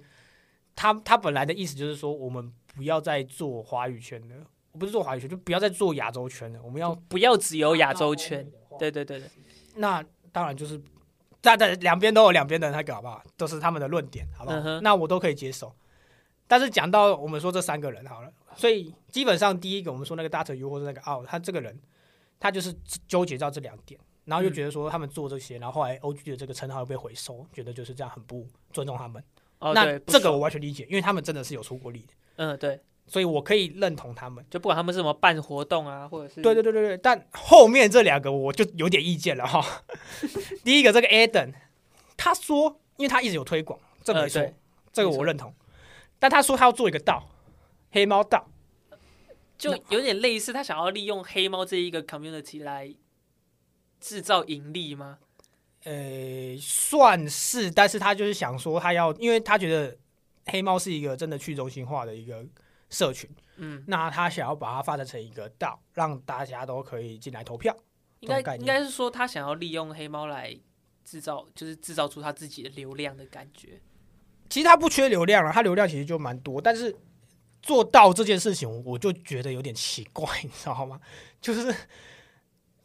[0.76, 4.36] 他他本来的意思就是说，我们不要再做华语圈了，
[4.78, 8.48] 不是做华语圈，就不要再做亚洲圈了，我们要不要只有亚洲圈。
[8.78, 9.28] 对对对对，
[9.76, 10.80] 那当然就是，
[11.40, 13.22] 大家两边都有两边的那个好不好？
[13.36, 14.56] 都是他们的论点，好不好？
[14.64, 15.74] 嗯那我都可以接受。
[16.46, 21.76] 但是讲到我们说这三个人好了，所以基本上第一个我们说那个 Data U 或者那个奥，他这个人
[22.44, 22.70] 他就是
[23.08, 29.24] 纠结到这两点，然后又嗯觉得说他们做这些，然后后来 OG 的这个称号又被回收，觉得就是这样很不尊重他们。
[29.60, 34.44] 哦那这个我完全理解，因为他们真的是有出过力的，嗯对，所以我可以认同他们。
[34.50, 39.82] 就不管他们是什么办活动啊，或者是对对对对对，但后面这两个我就有点意见了哈。
[40.62, 41.54] 第一个这个 Adam，
[42.14, 44.54] 他说，因为他一直有推广，这没错，呃对没错
[44.92, 45.54] 这个我认同。
[46.18, 47.26] 但他说他要做一个道，
[47.90, 48.46] 黑猫道，
[49.72, 52.94] 就有点类似，他想要利用黑猫这一个 community 来
[54.00, 55.18] 制造盈利吗？
[55.84, 59.96] 呃，算是，但是他就是想说他要，因为他觉得
[60.46, 62.44] 黑猫是一个真的去中心化的一个
[62.90, 67.76] 社群，嗯，那他想要把它发展成一个道，让大家都可以进来投票。
[68.20, 70.58] 应该应该是说他想要利用黑猫来
[71.04, 73.80] 制造，就是制造出他自己的流量的感觉。
[74.48, 76.94] 其实他不缺流量了，他流量其实就蛮多，但是
[77.64, 81.00] 做到这件事情，我就觉得有点奇怪， 你知道吗？
[81.40, 81.74] 就是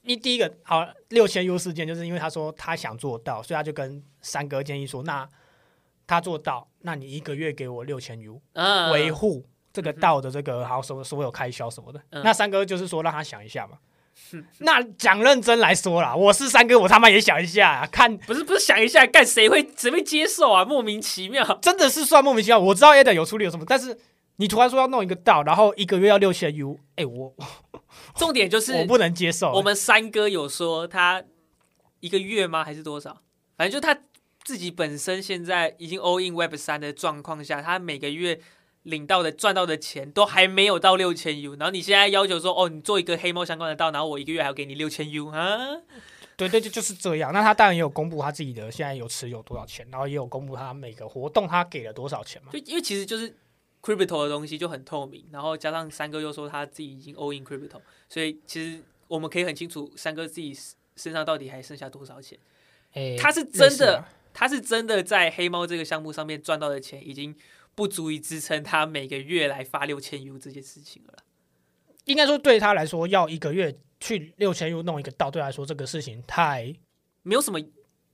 [0.03, 5.27] 你第一个好六千 U 事件，就是因为他说他想做到，所以他就跟三哥建议说，那
[6.07, 12.01] 他做到，那你一个月给我六千 U 嗯，维护这个道的这个还有什么所有开销什么的。
[12.11, 13.77] 嗯那三哥就是说让他想一下嘛。
[14.59, 20.65] 那讲认真来说啦，我是三哥，我他妈也想一下啊，看不是不是想一下，干谁会谁会接受啊？
[20.65, 21.43] 莫名其妙。
[21.61, 22.59] 真的是算莫名其妙。
[22.59, 23.97] 我知道 Eden 有出力有什么，但是
[24.39, 27.35] 你突然说要弄一个道，然后一个月要六千 U，哎、我
[28.15, 29.51] 重点就是我不能接受。
[29.51, 31.21] 我们三哥有说他
[31.99, 32.63] 一个月吗？
[32.63, 33.21] 还是多少？
[33.57, 34.01] 反正就他
[34.45, 38.39] 自己本身现在已经 all in Web 三的状况下，他每个月
[38.83, 45.57] 领到的赚到的钱都还没有到六千 U，然后你现在要求说，哦，你做一个黑猫相关的道，然后我一个月还要给你六千 U 啊？
[46.37, 47.33] 对对，就就是这样。
[47.33, 52.53] 那他当然也有公布他自己的现在有持有多少钱，然后也有公布他每个活动他给了多少钱嘛。
[52.53, 53.35] 就因为其实就是
[53.81, 60.53] crypto 的东西就很透明，然后加上三哥又说他自己已经 all in crypto，所以其实我们可以很清楚三哥自己
[60.95, 62.37] 身上到底还剩下多少钱。
[62.91, 64.03] 哎、他是真的
[64.33, 67.35] 他是真的在黑猫这个项目上面赚到的钱，已经
[67.75, 71.23] 不足以支撑他每个月来发六千 U 这件事情了。
[72.05, 76.73] 应该说对他来说，要一个月去六千 U 弄一个道，对他来说这个事情太
[77.21, 77.59] 没有什么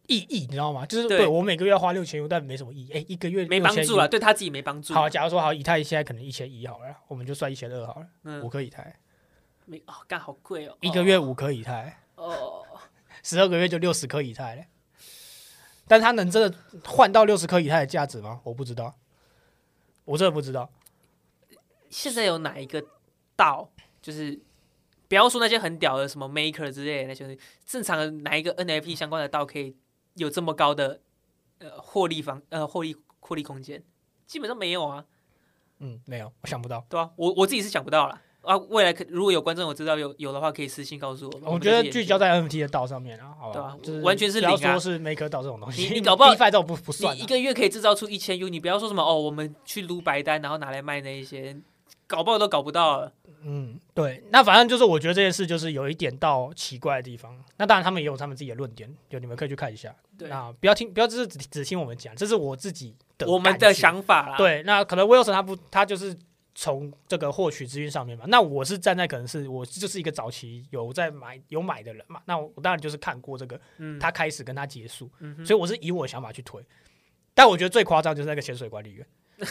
[0.07, 0.85] 意义，你知道吗？
[0.85, 2.91] 就是对对我每个月要花六千但没什么意义。
[2.93, 4.93] 哎、一个月没帮助啊，对他自己没帮助。
[4.93, 8.99] 好，假如说好，以太现在可能一千一好了，我们就算一千二好了，五嗯，颗以太，
[9.65, 12.63] 没哦，干好贵哦，一个月五颗以太，哦，
[13.23, 14.67] 十二个月就六十颗以太嘞。
[15.87, 18.41] 但他能真的换到六十颗以太的价值吗？
[18.43, 18.95] 我不知道，
[20.05, 20.69] 我真的不知道。
[21.89, 22.83] 现在有哪一个
[23.35, 23.69] 道
[24.01, 24.39] 就是？
[25.07, 29.75] 不要说那些很屌的什么 Maker 之类的那些正常的哪一个 NFT 相关的道可以
[30.16, 30.99] 有这么高的
[31.59, 33.82] 呃获利方呃获利获利空间？
[34.26, 35.05] 基本上没有啊，
[35.80, 36.86] 嗯，没有，我想不到。
[36.89, 38.20] 对啊、我我自己是想不到了。
[38.41, 41.51] 啊，未来可如果有观众我知道有有的话，可以私信告诉我。
[41.51, 51.57] 我觉得聚焦在 NFT 的道上面啊，好吧对啊，就是完全是不要说是 Maker 道这种东西，你你搞不好 DeFi 这种不不算啊，你一个月可以制造出一千 U，你不要说什么哦，我们去撸白单，然后拿来卖那一些，
[52.07, 53.13] 搞不好都搞不到了。
[53.47, 57.39] 嗯，对，那反正就是我觉得这件事就是有一点到奇怪的地方。
[57.57, 59.95] 那当然他们也有他们自己的论点，就你们可以去看一下。
[60.17, 66.17] 对，那不要听，不要只是只只听我们讲，这是我自己的我们的想法啦。，对，那可能 Wilson 他不，他就是
[66.55, 68.25] 从这个获取资讯上面嘛。
[68.27, 72.19] 那我是站在可能是我就是一个早期有在买有买的人嘛。
[72.25, 76.65] 那我当然就是看过这个嗯，他开始跟他结束，嗯所以我是以我的想法去推。
[77.35, 79.05] 但我觉得最夸张就是那个潜水管理员，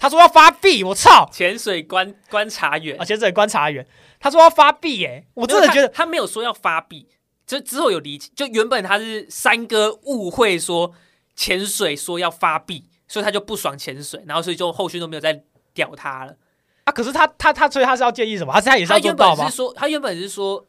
[0.00, 1.28] 他说要发币，我操！
[1.30, 3.86] 潜水观观察员啊，，潜水观察员，
[4.18, 7.06] 他说要发币，耶，我真的觉得他他没有说要发币，
[7.46, 10.94] 就之后有理解，就原本他是三哥误会说
[11.36, 15.44] 潜水说要发币，所以他就不爽潜水，然后所以就后续都没有再
[15.74, 16.34] 屌他了。
[16.84, 18.54] 啊，可是他他他所以他是要建议什么？
[18.54, 19.56] 他是他也是他要做到吗原本是？
[19.56, 20.66] 说，他原本是说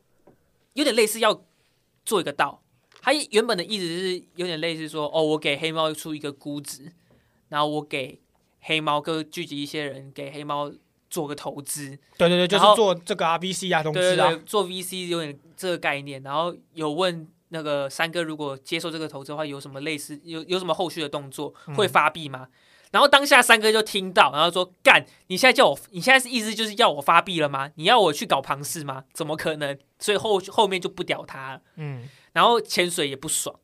[0.73, 1.41] 有点类似要
[2.03, 2.61] 做一个道，
[3.01, 6.91] 他原本的意思是有点类似说，哦，我给黑猫出一个估值，
[7.47, 8.19] 然后我给
[8.62, 10.72] 黑猫哥聚集一些人，给黑猫
[11.09, 22.47] 做个投资，对对对，就是做这个 RVC 啊，融资啊，对对对，做 VC 有点这个概念，然后有问那个三哥，如果接受这个投资的话，有什么类似有有什么后续的动作嗯会发币吗？
[22.91, 27.72] 然后当下三哥就听到，然后说：“干，你现在叫我，你现在是意思就是要我发币了吗？
[27.76, 29.05] 你要我去搞庞氏吗？
[29.14, 31.62] 怎么可能？”所以后后面就不屌他了。
[31.78, 33.57] 嗯，然后潜水也不爽，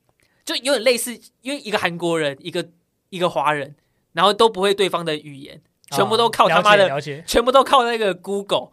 [0.46, 2.70] 就有点类似，因为一个韩国人，一个
[3.10, 3.76] 一个华人，
[4.18, 5.62] 然后都不会对方的语言，
[5.92, 8.70] 全部都靠他妈的全部都靠那个 Google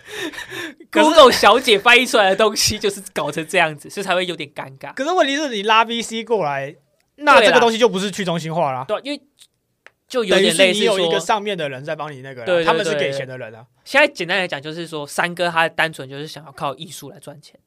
[0.92, 4.92] Google 小姐翻译出来的东西，就是搞成这样子，所以才会有点尴尬。
[4.92, 6.76] 可是问题是你拉 VC 过来，
[7.16, 8.84] 那这个东西就不是去中心化啦。
[8.86, 9.22] 对啊，因为
[10.06, 13.64] 就有点类似是你有一个，上面的人在帮你那个他们是给钱的人啊。
[13.86, 17.58] 现在简单来讲，就是说三哥他单纯就是想要靠艺术来赚钱，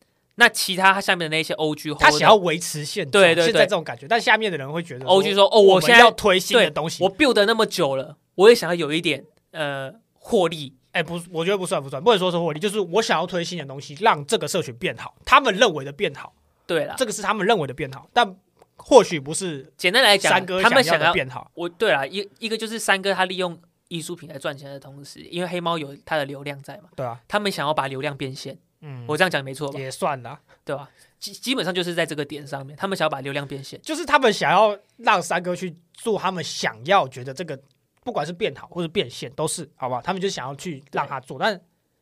[0.41, 7.03] 那其他他下面的那些 OG 他想要维持现状，对对对现在这种感觉，但下面的人会觉得 OG 说哦，我现在要推新的东西。
[7.03, 10.73] 我 build 得那么久了，我也想要有一点呃获利。
[10.93, 16.33] 哎，不，我觉得不算不算，不能说是获利，就是我想要推新的东西，让这个社群变好，他们认为的变好，
[16.65, 18.35] 对了，这个是他们认为的变好，但
[18.77, 21.51] 或许不是简单来讲三，哥他们想要变好。
[21.53, 29.79] 我对了，一一个就是三哥他利用艺术品来赚钱的同时，因为黑猫有它的流量在嘛，对啊，他们想要把流量变现，嗯，我这样讲没错吧？
[29.79, 30.89] 也算啦，对吧？
[31.19, 33.79] 基基本上就是在这个点上面，他们想要把流量变现。
[33.81, 37.59] 就是他们想要让三哥去做他们想要觉得这个，
[38.03, 40.01] 不管是变好或者变现，都是好不好？
[40.01, 41.61] 他们就想要去让他做，但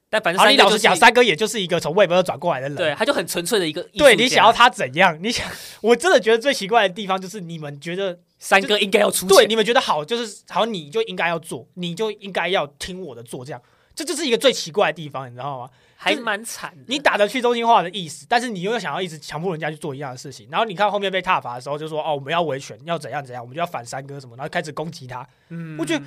[0.10, 5.18] 但反正你老实讲，三哥也就是一个从 Web 转过来的人，对，他就很纯粹的一个对，你想要他怎样？
[5.22, 5.46] 你想，
[5.82, 13.62] 我真的觉得最奇怪的地方就是你们觉得，三哥应该要出对，你们觉得好，就是好，你就应该要做，你就应该要听我的做，这样，
[13.94, 15.70] 这就是一个最奇怪的地方，你知道吗？
[16.02, 16.84] 还蛮惨的。
[16.88, 26.06] 你打着去中心化的意思，但是你又想要一直强迫人家去做一样的事情，然后你看后面被踏伐的时候，就说哦，我们要维权，要怎样怎样，我们就要反三哥什么，然后开始攻击他，嗯我觉得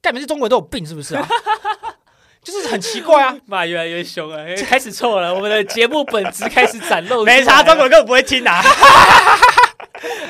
[0.00, 1.26] 干你们是中国人都有病是不是啊？
[2.42, 7.22] 就是很奇怪啊， 骂越来越凶了，开始错了，我们的节目本质开始展露。
[7.26, 8.62] 没差，中国人根本不会听啊。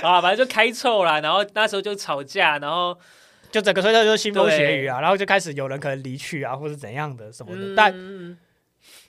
[0.02, 2.98] 啊，反正就开臭了，然后那时候就吵架，然后
[3.52, 7.62] 就整个推特就是腥风血雨啊，然后就开始有人可能离去啊，或者怎样的什么的。
[7.62, 8.36] 嗯但嗯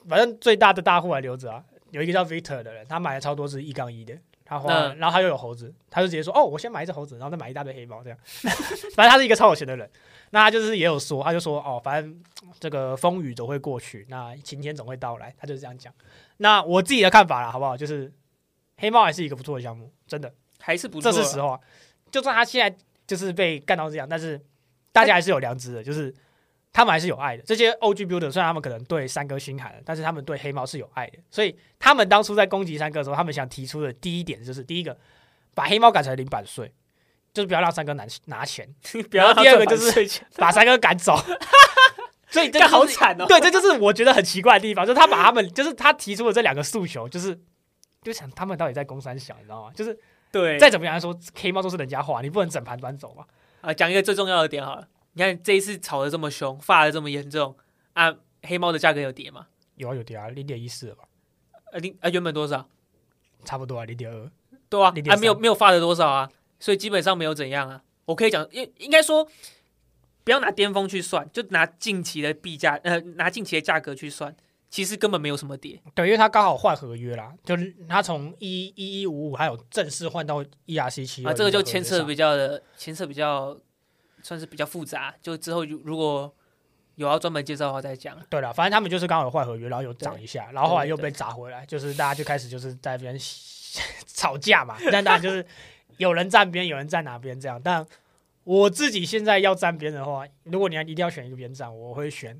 [0.08, 8.18] 反正最大的大户还留着啊，有一个叫 Victor 的人，他买了超多只一杠一的，他花了，嗯然后他又有猴子，他就直接说哦，我先买一只猴子，然后再买一大堆黑猫这样。
[8.96, 9.90] 反正他是一个超有钱的人，
[10.32, 12.24] 那他就是也有说，他就说哦，反正
[12.60, 15.94] 这个风雨总会过去，那晴天总会到来，他就是这样讲。
[16.38, 17.78] 那我自己的看法啦，好不好？
[17.78, 18.12] 就是
[18.78, 20.34] 黑猫还是一个不错的项目，真的。
[20.64, 21.60] 还是不错啊，这是实话。
[22.12, 22.78] 就算他现在
[23.08, 24.40] 就是被干到这样，但是
[24.92, 26.14] 大家还是有良知的，就是
[26.74, 27.44] 他们还是有爱的。
[27.44, 31.18] 这些 OG builder 虽然他们可能对三哥心寒了，但是他们对黑猫是有爱的。
[31.30, 34.98] 所以他们当初在攻击三哥的时候，他们想提出的第一点就是：第一个，
[35.54, 36.74] 把黑猫改成零版税，
[37.34, 38.68] 就是不要让三哥拿拿钱，
[39.12, 41.18] 不要让他第二个就是把三哥赶走。
[42.30, 43.26] 所以这干好就是惨哦。
[43.28, 47.38] 对，这就是我觉得很奇怪的地方，就是他把他们，就是他提出的这两个诉求，就是
[48.02, 49.72] 就想他们到底在攻三小，你知道吗？
[49.76, 50.00] 就是
[50.32, 53.26] 对，再怎么样说，黑猫都是人家画，你不能整盘端走嘛。
[53.60, 54.88] 啊，讲一个最重要的点好了。
[55.14, 57.56] 你看这一次吵得这么凶，发的这么严重
[57.94, 59.48] 啊，黑猫的价格有跌吗？
[59.76, 61.04] 有啊有跌啊，零点一四吧，
[61.72, 62.68] 呃，零啊原本多少？
[63.44, 64.32] 差不多啊，零点二。
[64.70, 67.84] 对啊，0.3啊没有没有发的多少啊，所以基本上没有怎样啊。
[68.06, 69.28] 我可以讲，应应该说
[70.24, 74.34] 不要拿巅峰去算，就拿近期的币价，呃，拿近期的价格去算，
[74.70, 75.82] 其实根本没有什么跌。
[75.94, 83.58] 对，因为他刚好换合约啦，就是他从一一一五五还有正式换到 ERC 七啊，这个就牵扯比较的牵扯比较
[84.24, 85.14] 算是比较复杂。
[85.22, 86.34] 就之后如如果
[86.96, 88.18] 有要专门介绍的话再讲。
[88.30, 93.18] 对了，反正他们就是刚好有坏合约，然后有涨一下，然后后来又被砸回来，就是大家就开始就是在那边
[94.06, 94.78] 吵架嘛。
[94.92, 95.46] 但当然就是
[95.98, 97.60] 有人站边，有人站哪边这样。
[97.64, 97.86] 但
[98.44, 102.40] 我自己现在要站边的话，如果你要一定要选一个边站，我会选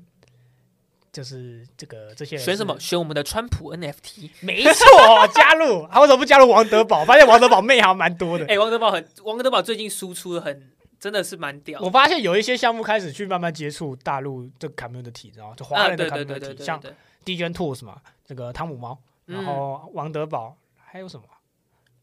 [1.12, 2.78] 就是这个这些人选什么？？
[2.78, 4.30] 选我们的川普 NFT。
[4.40, 5.86] 没错，加入。
[5.90, 7.04] 他为什么不加入王德宝？
[7.04, 8.46] 发现王德宝妹还蛮多的。
[8.46, 10.70] 哎、王德宝很，王德宝最近输出的很，
[11.02, 11.80] 真的是蛮屌。
[11.80, 16.94] 我发现有一些项目开始去慢慢接触大陆这个 community，然后就华啊，人的对对对对 community，对，像对
[17.24, 18.96] DJ Tools 嘛，这个汤姆猫，
[19.26, 21.24] 然嗯后王德宝，还有什么？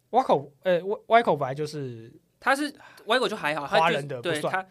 [0.10, 2.76] 歪口，呃，歪歪口本来就是他是
[3.06, 4.66] 歪口就还好，他华人的不算对他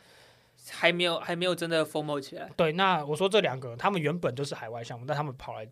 [0.72, 2.72] 还没有还没有真的 formal 起来，对。
[2.72, 5.66] 那我说这两个，他们原本就是海外项目，但他们跑来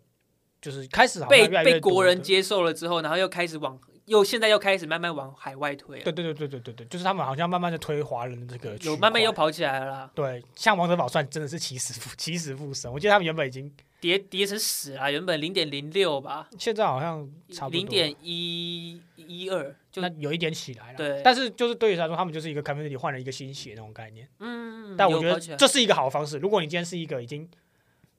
[0.59, 17.77] 就是开始被被国人接受了之后，然后又开始往又现在又开始慢慢往海外推了，对对对对对对对，就是他们好像慢慢的推华人的这个区有慢慢又跑起来了啦，对，像王德宝算真的是起死复起死复生，我记得他们原本已经跌跌成屎啊，原本零点零六吧，现在好像差不多。
[17.77, 21.21] 零点一一二，就那有一点起来了，对。
[21.23, 24.25] 但是就是对于他来说，他们就是一个 community 换了一个新血那种概念。
[24.39, 26.37] 嗯，但我觉得这是一个好方式。
[26.37, 27.49] 如果你今天是一个已经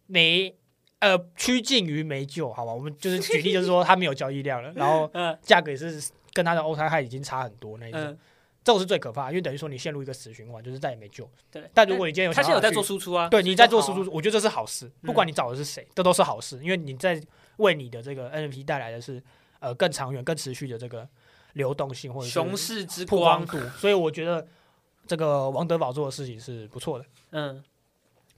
[0.07, 0.55] 没
[1.01, 8.19] 呃趋近于没救，好吧，我们就是 举例，就是说它没有交易量了，然后 嗯价格也是跟它的欧泰海已经差很多那一种，嗯，
[8.65, 11.29] 这种是最可怕的，因为等于说你陷入一个死循环，就是再也没救。
[11.51, 11.63] 对。
[11.73, 14.91] 但如果你今天有他现在有在做输出啊，对，你在做输出，我觉得这是好事。
[15.03, 17.21] 不管你找的是谁，这都是好事，因为你在
[17.57, 19.23] 为你的这个 NFT 带来的是
[19.61, 21.09] 呃更长远、更持续的这个
[21.55, 23.69] 流动性，或者熊市之光光，度。
[23.79, 24.47] 所以我觉得
[25.07, 27.05] 这个王德宝做的事情是不错的。
[27.31, 27.63] 嗯，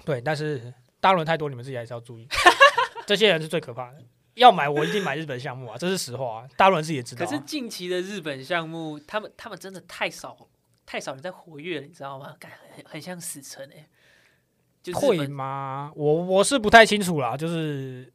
[0.04, 2.28] 对，但是大陆人太多，你们自己还是要注意。
[3.06, 3.98] 这些人是最可怕的。
[4.34, 6.48] 要买我一定买日本项目啊，这是实话、啊。
[6.56, 7.28] 大陆人自己也知道、啊。
[7.28, 10.48] 可是近期的日本项目，他们他们真的太少
[10.86, 12.36] 太少人在活跃了，你知道吗？
[12.38, 15.92] 感很很像死城哎、会吗？
[15.96, 18.10] 我我是不太清楚啦，就是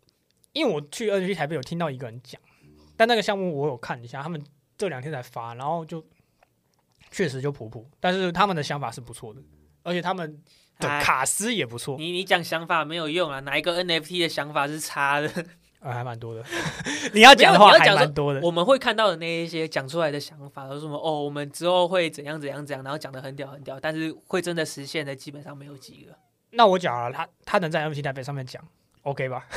[0.54, 2.42] 因为我去 NFT 台北有听到一个人讲，
[2.96, 4.42] 但那个项目我有看一下，他们
[4.78, 6.04] 这两天才发，然后就
[7.12, 9.42] 确实就普普，但是他们的想法是不错的，
[9.84, 10.42] 而且他们
[10.80, 15.30] 卡斯也不错，你你讲想法没有用啊，哪一个 NFT 的想法是差的？
[15.80, 16.44] 啊，还蛮多的。
[17.14, 18.42] 你要讲的话还蛮多的。
[18.42, 26.16] 我们会看到的那一些讲出来的想法，都是什么哦，我们之后会怎样怎样怎样，然后讲的很屌很屌，但是会真的实现的基本上没有几个。
[26.52, 28.62] 那我讲了，他他能在 NFT 台北上面讲
[29.04, 29.48] ，OK 吧？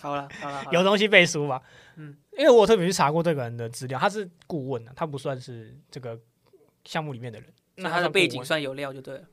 [0.00, 1.60] 好了好了，有东西背书吧？
[1.96, 6.18] 嗯，因为我特别去查过这个人的资料，他是顾问啊，他不算是这个
[6.84, 7.52] 项目里面的人。
[7.74, 9.24] 那他的背景算有料就对了。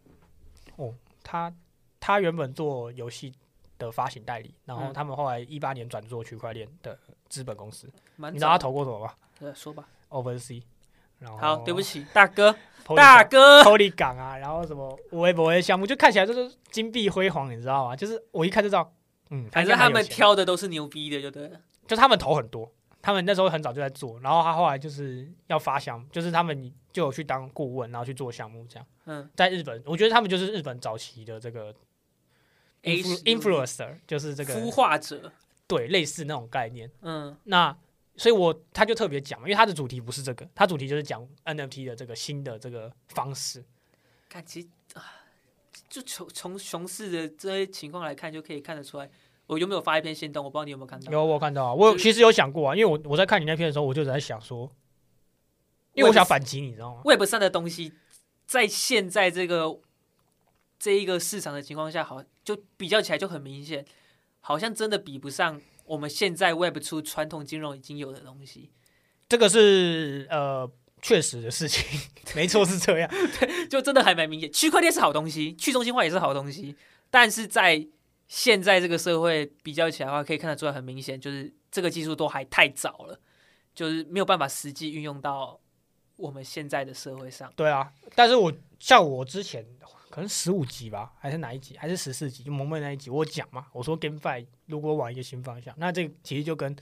[1.30, 1.54] 他
[2.00, 3.32] 他原本做游戏
[3.78, 7.88] 的发行代理，然后嗯他们后来一八年转做区块链的资本公司。
[8.16, 9.88] 蛮你知道他投过什么吗的说吧。
[10.10, 10.64] ？OpenSea，
[11.20, 12.56] 然后好，对不起，大哥
[12.96, 17.96] 大哥，Polygon 啊，然后什么微博的项目，就看起来就是金碧辉煌，你知道吗？
[17.96, 18.92] 就是我一看就知道，
[19.30, 21.60] 嗯，反正他们挑的都是牛逼的，就对了。
[21.86, 22.72] 就他们投很多，
[23.10, 28.86] 他们那时候很早就在做，然后他后来就是要发项目，就是他们就有去当顾问，然后去做项目这样。
[29.06, 31.74] 嗯在日本，我觉得他们就是日本早期的这个
[32.84, 35.32] influencer，就是这个孵化者，
[35.66, 36.88] 对类似那种概念。
[37.02, 37.76] 嗯那
[38.16, 43.66] 所以我他就特别讲，因为他的主题不是这个，他主题就是讲 NFT 的这个新的这个方式。
[44.30, 45.02] 看其实啊，
[45.90, 49.10] 就从从熊市的这些情况来看，就可以看得出来。
[49.50, 50.46] 我有没有发一篇线动？
[50.46, 51.12] 我不知道你有没有看到。
[51.12, 54.72] 有我有看到啊，我有其实有想过啊，因为我我在看你那篇的时候，我就在想说，
[55.94, 57.92] 因为我想反击，你知道吗？Web 上的东西，
[58.46, 59.80] 在现在这个
[60.78, 63.84] 这一个市场的情况下，好就比较起来就很明显，
[64.40, 68.70] 好像真的比不上我们现在 Web 出传统金融已经有的东西，
[69.28, 70.70] 这个是呃
[71.02, 72.00] 确实的事情，
[72.36, 73.10] 没错是这样。
[73.68, 74.52] 就真的还蛮明显。
[74.52, 76.76] 区块链是好东西，去中心化也是好东西，
[77.10, 77.88] 但是在
[78.30, 83.20] 现在这个社会比较起来的话，可以看得出来很明显，就是这个技术都还太早了，
[83.74, 85.60] 就是没有办法实际运用到
[86.16, 87.52] 我们现在的社会上。
[87.56, 89.66] 对啊，但是我像我之前
[90.12, 96.76] 可能十五集吧，还是哪一集，还是十四集，就萌妹那一集，我讲嘛，我说 GameFi 如果往一个新方向，那这其实就跟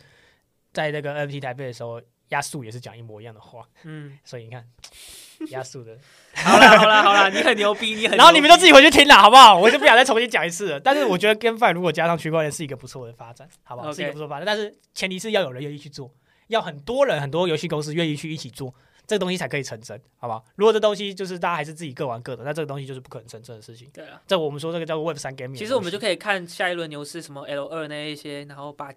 [0.73, 4.67] 在那个 NFT 台北的时候，亚速也是讲一模一样的话，嗯，所以你看
[5.49, 5.97] 亚速的，
[6.36, 9.57] 好啦好啦好啦，你很牛逼，你很，然后你们都自己回去听了，好不好？
[9.57, 10.80] 我就不想再重新讲一次了。
[10.84, 16.13] 但是我觉得 GameFi 如果加上区块链是一个不错的发展，好不好是一个不错的发展，但是前提是要有人愿意去做，
[16.47, 18.73] 要很多人很多游戏公司愿意去一起做。
[19.05, 20.43] 这个东西才可以成真，好不好？
[20.57, 23.89] 如果这东西就是大家还是自己各玩各的，那这个东西就是不可能成真的事情。
[23.93, 24.21] 对啊。
[24.28, 25.55] 这我们说这个叫做 Web 三西。
[25.55, 28.91] 其实我们就可以看下一轮牛市什么 L 二那一些，然后把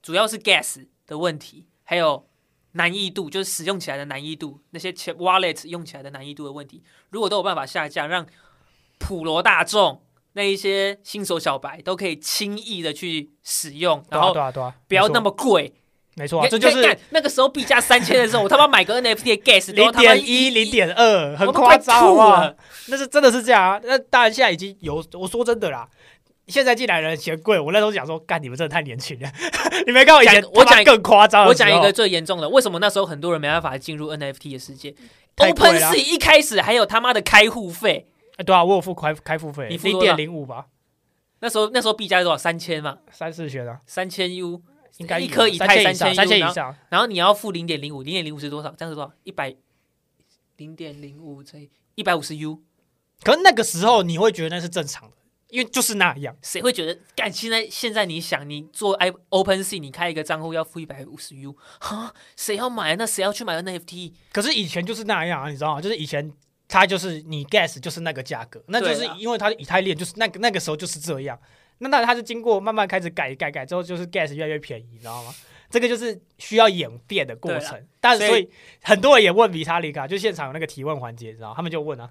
[0.00, 2.26] 主要是 gas 的问题，还有
[2.72, 8.26] 难易度，就是使用起来的难易度，那些钱 wallet 用起来的难易度的问题，如果都有办法下降，让
[8.98, 10.02] 普罗大众
[10.32, 14.34] 那一些新手小白都可以轻易的去使用，然后
[14.88, 15.74] 不要那么贵。
[16.14, 22.56] 没错这就是那个时候币价三千的时候，我他妈买个 NFT 的 gas 都零点一、零点二，很夸张，好吐不好了？
[22.88, 23.80] 那是真的是这样啊。
[23.82, 25.88] 那当然，现在已经有，我说真的啦。
[26.48, 29.32] 现在进来的人嫌贵，我那时候想说，干你们真的太年轻了，
[29.86, 31.46] 你没看我以前讲我讲更夸张。
[31.46, 34.94] 我讲一个最严重的，为什么那时候很多人没办法进入 NFT 的世界？
[35.36, 40.14] 太贵了？OpenSea 一开始还有他妈的开户费，哎，对啊，我有付开开户费，零点你付多少？
[40.14, 40.66] 零五吧，
[41.40, 42.36] 那时候那时候币价是多少？
[42.36, 44.60] 三千嘛，三四千啊，三千 U，
[44.98, 48.68] 应该一颗以三太三千，三千以然后上，然后你要付零点零五，零点零五是多少？
[48.76, 49.12] 这样是多少？
[49.22, 49.54] 一百
[50.56, 52.60] 零点零五乘以一百五十 U，
[53.22, 55.16] 可是那个时候你会觉得那是正常的，
[55.52, 56.34] 因为就是那样。
[56.40, 57.30] 谁会觉得干？
[57.30, 62.96] 现在现在你想，你做 i OpenSea，你开一个账户要付一百五十 U，哈，谁要买？
[62.96, 64.14] 那谁要去买 NFT？
[64.32, 65.80] 可是以前就是那样啊，你知道吗？
[65.82, 66.32] 就是以前
[66.66, 71.38] 它就是你 gas 就是那个价格，那就是因为它以太链就是那个那个时候就是这样。
[71.78, 75.34] 那那它是经过慢慢开始改改改之后，就是 gas 越来越便宜，你知道吗？
[75.68, 77.78] 这个就是需要演变的过程。
[78.00, 78.48] 但是所以
[78.82, 82.10] 很多人也问比塔里卡，就现场有那个提问环节，你知道他们就问啊，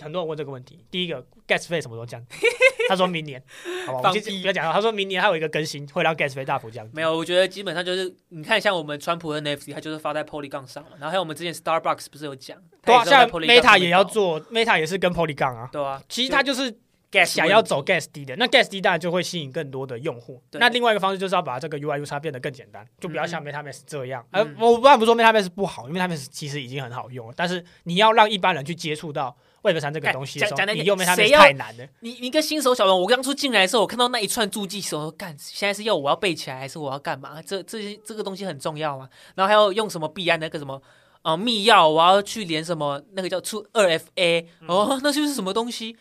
[0.00, 0.84] 很多人问这个问题。
[0.90, 2.24] 第一个 gas 费什么时候降？
[2.88, 3.42] 他说明年，
[3.86, 4.72] 好吧，我们先不要讲了。
[4.72, 6.92] 他说明年还有一个更新会让 gas 费大幅降低。
[6.94, 10.90] 没有，我觉得基本上就是你看，像我们川普的 NFT，它就是发在 Polygon 上嘛。
[10.98, 15.68] 然后还有我们之前 Starbucks 不是有讲，对像 Meta 也要，做，Meta 也是跟 Polygon 啊。
[15.72, 16.72] 对啊，其实它就是
[17.10, 20.42] gas 想要走 gas 低的，那 gas 低当然就会吸引更多的用户。
[20.52, 24.26] 那另外一个方式就是要把这个 UI U 叉变得更简单，就不要像嗯 MetaMask 这样。
[24.32, 31.88] 嗯呃，我当然不说 MetaMask 不好，因为 MetaMask 其实已经很好用了，但是你要让一般人去接触到 Web 三这个东西的时候，讲讲你用谁 MetaMask 要太难了。
[32.00, 37.40] 你你一个新手小白，我刚出进来的时候，我看到那一串注记时候，干，现在是要我要背起来，还是我要干嘛？
[37.42, 39.08] 这这些这个东西很重要吗？
[39.34, 40.80] 然后还要用什么币安那个什么
[41.22, 45.96] 呃密钥，我要去连什么那个叫出二 FA 哦，那就是什么东西？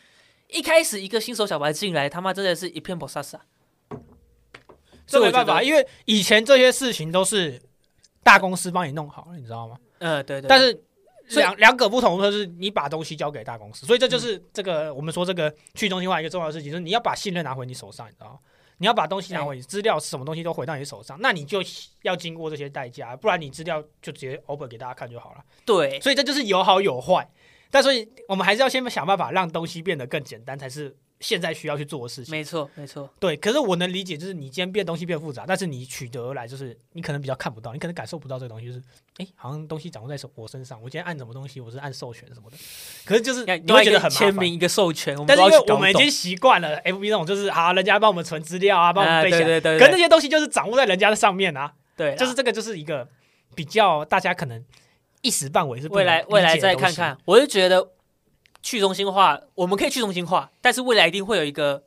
[0.49, 3.39] 一开始一个新手小白进来，他妈真的是一片不飒飒。
[5.07, 7.61] 这没办法，因为以前这些事情都是
[8.23, 9.77] 大公司帮你弄好了，你知道吗？
[9.99, 10.47] 嗯，对对。
[10.47, 10.83] 但是
[11.29, 18.39] 两两个不同的是，你把东西交给大公司，所以这就是这个我们说这个去中心化一个重要的事情，就是你要把信任拿回你手上，你知道吗？
[18.79, 21.59] 你要把东西拿回，资料什么东西都回到你手上，那你就
[22.01, 25.43] 要经过这些代价，不然你资料就直接 open 给大家看就好了。
[25.63, 27.25] 对，所以这就是有好有坏，
[27.71, 30.93] 但所以我们还是要先想办法让东西变得更简单，才是
[31.23, 32.31] 现在需要去做的事情。
[32.31, 33.09] 没错没错。
[33.19, 38.81] 对，可是我能理解，就是你今天变东西变复杂，但是你取得而来，就是你可能比较看不到，你可能感受不到这个东西，就是
[39.17, 42.57] 哎，好像东西掌握在手我身上，我今天按什么东西，我是按授权什么的，
[43.05, 44.11] 可是就是你会觉得很。
[44.11, 53.07] 签名一个授权，但是因为我们已经习惯了 FB 那种，就是好，人家帮我们存资料啊，帮我们对对对，可是那些东西就是掌握在人家的上面啊，对，就是这个就是一个
[53.55, 54.63] 比较大家可能
[55.21, 57.17] 一时半会是未来未来再看看。
[57.25, 57.89] 我就觉得
[58.63, 61.83] 去中心化，我们可以去中心化，但是未来一定会有一个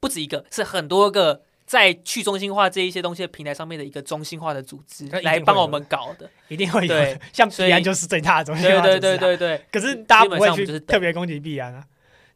[0.00, 6.30] 不止一个，是很多个在去中心化这一些东西的平台上面的一个中心化的组织来帮我们搞的。
[6.48, 8.62] 一定会有对，像币安就是最大的东西。
[8.62, 9.64] 对对对对对。
[9.70, 11.84] 可是大家不会去特别攻击币安啊。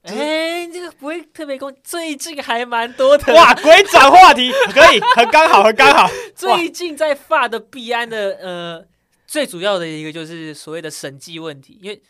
[0.05, 3.33] 就是哎，这个不会特别攻，最近还蛮多的。
[3.33, 6.07] 哇，鬼转话题，可以， 很刚好，很刚好。
[6.35, 8.87] 最近在发的币安的呃，
[9.27, 12.03] 最主要的一个就是所谓的审计问题，因为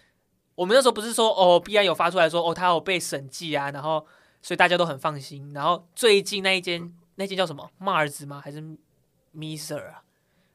[0.55, 4.07] 我们那时候不是说哦，币安有发出来说哦，他有被审计啊，然后
[4.41, 5.53] 所以大家都很放心。
[5.53, 8.41] 然后最近那一间那间叫什么 Mars 吗？
[8.43, 8.63] 还是
[9.35, 10.03] Miser 啊？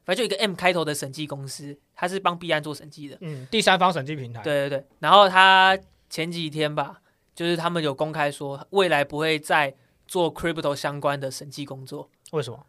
[0.04, 3.16] 反正就一个 M 开头的审计公司，它是帮币安做审计的。
[3.20, 5.78] 嗯，第三方审计平台。，对对对，然后他
[6.08, 7.00] 前几天吧，
[7.34, 9.74] 就是他们有公开说，未来不会再
[10.08, 12.10] 做 crypto 相关的审计工作。
[12.32, 12.66] 为什么？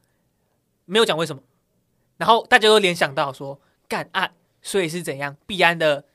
[0.85, 1.41] 没有讲为什么，
[2.17, 5.37] 然后大家都联想到说，干啊，所以是怎样？
[5.47, 6.05] 币安的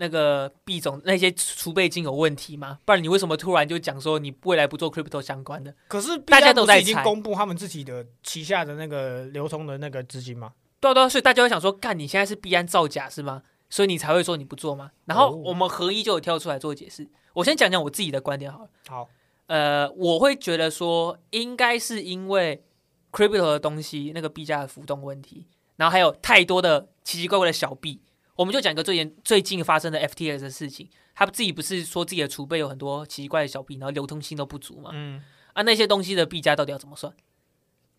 [0.00, 2.78] 那个币种那些储备金有问题吗？
[2.86, 5.74] 不然你为什么突然就讲说你未来不做 crypto 相关的？
[5.88, 10.54] 可是大家都在已经公布他们自己的旗下的那个流通的那个资金吗？
[10.80, 13.42] 对啊对啊，所以大家会想说，干你现在是币安造假是吗？
[13.68, 14.90] 所以你才会说你不做吗？
[15.04, 17.06] 然后哦我们合一就有跳出来做解释。
[17.34, 18.70] 我先讲讲我自己的观点好了。
[18.88, 19.06] 好，
[19.48, 22.64] 呃，我会觉得说，应该是因为
[23.12, 25.46] crypto 的东西那个币价的浮动问题，
[25.76, 28.00] 然后还有太多的奇奇怪怪的小币。
[28.36, 34.90] 我们就讲一个最严最近发生的 FTX 的事情，他自己不是说自己的储备有很多奇奇怪的小币，然后流通性都不足嘛？
[34.92, 35.22] 嗯，
[35.52, 37.12] 啊，那些东西的币价到底要怎么算，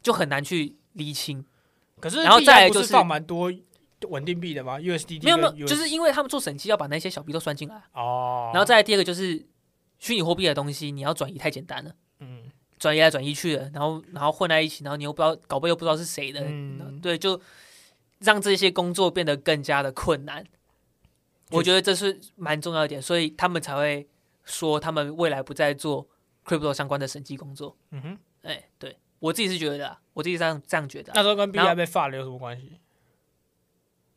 [0.02, 1.46] 就很难去厘清。
[2.00, 3.52] 可是然后再来就是是放蛮多
[4.10, 9.46] 稳定币的吗？USDT 没有没有，就是因为他们做审计要把那些小币都算进来，哦，然后再来第二个就是
[10.00, 11.92] 虚拟货币的东西，你要转移太简单了。
[12.20, 17.40] 嗯，转移来转移去的，然后然后混在一起，然后你又不知道搞不又不知道是谁的，嗯对，就
[18.22, 20.46] 让这些工作变得更加的困难。
[21.50, 24.08] 我觉得这是蛮重要一点，所以他们才会
[24.46, 26.08] 说他们未来不再做
[26.46, 27.76] crypto 相关的审计工作。
[27.90, 32.80] 嗯哼，哎，对我自己是觉得啊，我自己这样这样觉得啊、那时候跟 B I 被罚了有什么关系？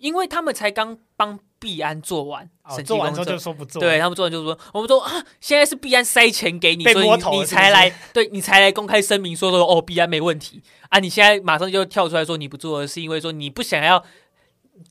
[0.05, 10.63] 因为他们才刚帮币安做完哦，审计做完之后工作，就说不做，对，他们做完就说，我们说啊，现在是币安塞钱给你，所以你你才来，对你才来公开声明说说哦，币安没问题。
[10.91, 14.05] 啊，你现在马上就跳出来说你不做，是因为说你不想要，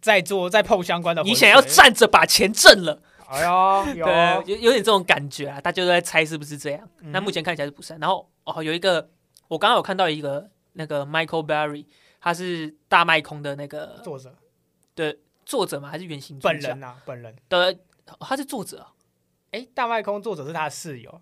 [0.01, 4.03] 再做再碰相关的，你想要站着把钱挣了，哎呀，有。
[4.03, 6.89] 对，有有点这种感觉啊，大家都在猜是不是这样。
[7.01, 7.97] 那嗯目前看起来是不是啊？
[8.01, 9.11] 然后哦，有一个
[9.47, 11.85] 我刚刚有看到一个那个 Michael Barry，
[12.19, 14.33] 他是大麦空的那个作者
[15.45, 15.89] 作者吗？
[15.89, 17.77] 还是原型本人啊，本人，的？
[18.07, 18.93] 哦他是作者啊，
[19.51, 21.21] 哎，大麦空作者是他的室友，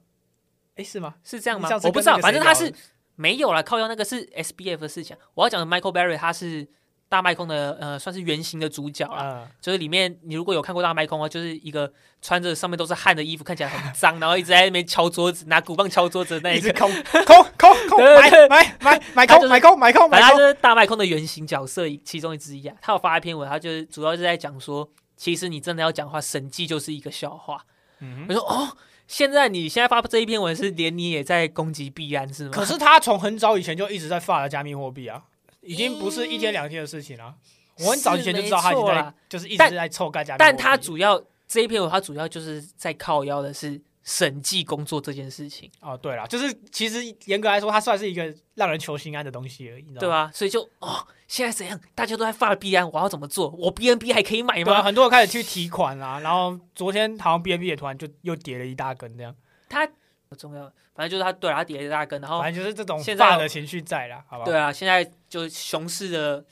[0.75, 1.15] 哎，是吗？
[1.23, 2.73] 是这样吗我不知道，反正他是
[3.15, 5.15] 没有啦，靠腰那个是 SBF 的事情。
[5.33, 6.67] 我要讲的 Michael Barry，他是
[7.11, 9.43] 大麦空的呃，算是原型的主角啦。
[9.43, 11.91] 嗯，就是里面你如果有看过大麦空的话，就是一个
[12.21, 16.71] 穿着上面都是汗的衣服，看起来很脏， 然后一直在那边敲桌子，拿鼓棒敲桌子的那一个。
[16.79, 16.89] 空
[17.25, 22.73] 空空空， 买买买买空买空买空买空，反正他就是大麦空的原型角色其中之一啊。
[22.81, 27.65] 他有发一篇文，他就是主要是在讲说，其实你真的要讲话，审计就是一个笑话。
[27.99, 32.51] 嗯我说哦，现在你现在发这一篇文是连你也在攻击币安是吗？
[32.53, 35.21] 可是他从很早以前就一直在发的加密货币啊，
[35.61, 37.33] 已经不是一天两天的事情了。
[37.79, 49.83] 我很早以前就知道他已经在就是一直在凑干加密货币，但他主要这一篇文，他主要就是在靠腰的是审计工作这件事情，哦，对了，就是其实严格来说，它算是一个让人求心安的东西而已？
[49.99, 50.29] 对吧？
[50.33, 51.79] 所以就哦，现在怎样？
[51.95, 53.49] 大家都在发 B N，，我要怎么做？
[53.57, 54.81] 我 BNB 还可以买吗？
[54.83, 59.35] 很多人开始去提款啦、然后昨天好像 B N B 也突然就又跌了一大根这样，
[59.69, 59.93] 他不
[60.35, 60.63] 重要，
[60.95, 64.45] 反正就是他对啊他跌了一大根，然后反正就是这种现在的情绪在啦，好吧？
[64.45, 66.43] 对啊，现在就熊市的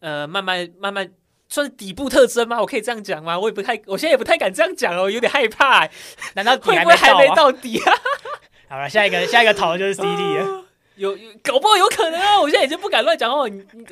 [0.00, 1.10] 呃，慢慢慢慢。
[1.52, 2.60] 算是底部特征吗？
[2.60, 3.36] 我可以这样讲吗？
[3.36, 5.90] 我也不太，我现在也不太敢这样讲哦，我有点害怕、欸，
[6.34, 7.92] 难道底会不会还没没到底啊？
[8.70, 10.64] 好了，下一个下一个逃的就是 C D 了。
[10.94, 12.40] 有有，搞不好有可能啊！
[12.40, 13.44] 我现在已经不敢乱讲话。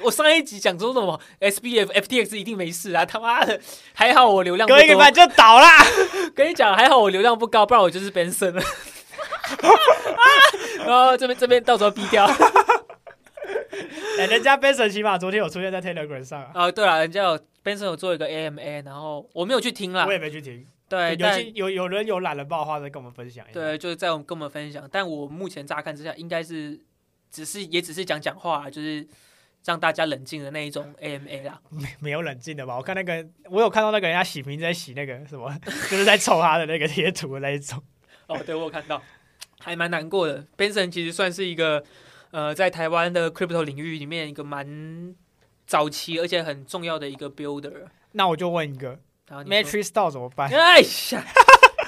[0.05, 3.05] 我上一集讲说什么 SBF FTX 一定没事啊！
[3.05, 3.59] 他妈的，
[3.93, 5.85] 还好我流量隔一个半就倒啦。
[6.37, 8.63] 跟你讲，还好我流量不高，不然我就是 Benson 了。
[10.87, 12.27] 然后这边这边到时候逼掉。
[14.19, 20.13] 哎、人家 Benson 起码昨天有出现在 Telegram 上啊，啊，对了，人家有 Benson 有做一个 AMA，然后我没有去听啦我。
[20.13, 20.67] 也没去听。
[20.89, 21.15] 对，
[21.55, 23.61] 有有有人有懒人爆话在跟我们分享一下。
[23.61, 24.89] 对，就是在我们跟我们分享。
[24.91, 26.81] 但我目前乍看之下，应该是
[27.31, 29.07] 只是也只是讲讲话，就是
[29.65, 31.61] 让大家冷静的那一种 AMA 啦。
[31.71, 32.77] 没没有冷静的吧？
[32.77, 35.55] 我看那个，我有看到那个人家洗名字在洗那个什么，
[35.89, 37.81] 就是在抽他的那个贴图的那一种。
[38.27, 39.01] 哦，对我有看到，
[39.61, 40.45] 还蛮难过的。
[40.57, 41.83] Benson 其实算是一个
[42.31, 45.15] 呃，在台湾的 crypto 领域里面一个蛮
[45.67, 47.87] 早期而且很重要的一个 builder。
[48.13, 48.99] 那我就问一个
[49.29, 50.51] 然后你，Matrix 到怎么办？
[50.51, 51.25] 哎呀，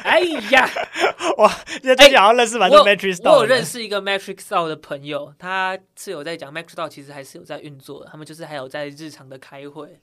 [0.05, 0.69] 哎呀，
[1.83, 10.01] 就就想要认识蛮多 Matrix 我有到的人认识一个 Matrix DAO 的朋友，他是有在讲 Matrix DAO 其实还是有在运作的，他们就是还有在日常的开会。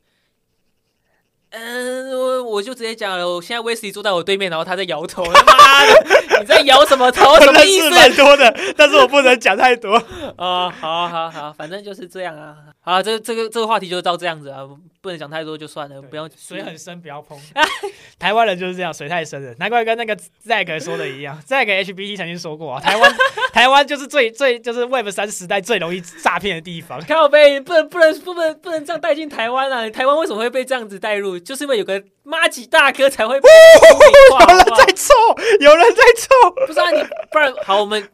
[1.49, 7.39] 嗯，我我就直接讲了，我现在 Wesley 坐在我对面，然后他在摇头，他妈的，你在摇什么头？
[7.39, 8.17] 什么意认识蛮思？
[8.21, 9.95] 多的，但是我不能讲太多。
[10.37, 12.55] 哦，好好好，反正就是这样啊。
[12.81, 14.59] 好，这这个这个话题就到这样子啊，
[15.07, 17.39] 不能讲太多就算了，不要水很深，不要碰。
[18.19, 20.13] 台湾人就是这样，水太深了，难怪跟那个
[20.45, 21.41] Zack 说的一样。
[21.47, 23.15] Zack HBT 曾经说过啊，台湾
[23.53, 27.01] 台湾就是最最就是 Web 三时代最容易诈骗的地方。
[27.05, 29.89] 靠背，不能不能不能不能这样带进台湾啊！
[29.89, 31.39] 台湾为什么会被这样子带入？
[31.39, 35.13] 就是因为有个妈吉大哥才会有人在凑，
[35.61, 36.65] 有人在凑。
[36.67, 37.01] 不是啊，你
[37.31, 38.05] 不然好，我们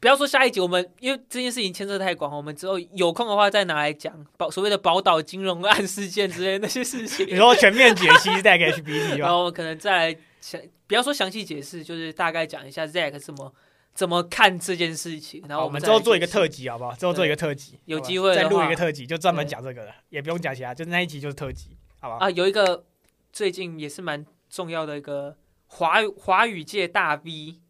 [0.00, 9.16] 不要说下一集，我们因为这件事情牵涉太广，我们之后有空的话再拿来讲宝所谓的宝岛金融案事件之类的那些事你情，说全面解析 Zack HBT 吧？
[9.18, 13.54] 然后我可能再来详，不要说详细解释，就是大概讲一下 Zack 怎么
[13.92, 16.94] 怎么看这件事情，然后，我们之后做一个特辑，好不好？
[16.94, 22.24] 之后做一个特辑，有机会再录一个特辑，就专门对讲这个的，也不用讲其他，就那一集就是特辑，好吧？
[22.24, 22.86] 啊，有一个
[23.30, 25.36] 最近也是蛮重要的一个
[25.66, 27.60] 华语华语界大 V，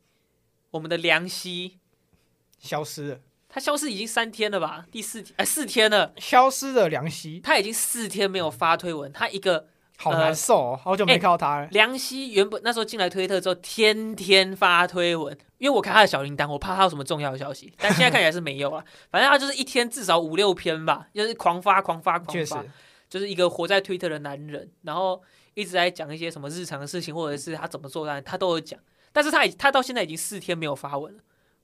[0.71, 1.80] 我们的梁希，
[2.61, 4.87] 消失了，他消失已经三天了吧？
[4.93, 11.69] 第四天哎四天了，消失的梁希，他已经四天没有发推文，他一个好难受哦，好久没哎看到他了。
[11.73, 18.85] 梁希原本那时候进来推特之后，天天发推文，因为我看他的小铃铛，我怕他有什么重要的消息， 但现在看起来是没有了。
[19.11, 22.65] 反正他就是一天至少五六篇吧，就是狂发狂发狂发，，
[23.09, 25.21] 就是一个活在推特的男人，然后
[25.55, 28.79] 一直在讲一些什么日常的事情，或者是他怎么做的，他都有讲。
[29.13, 31.21] 但是他已他到现在已经四天没有发文了，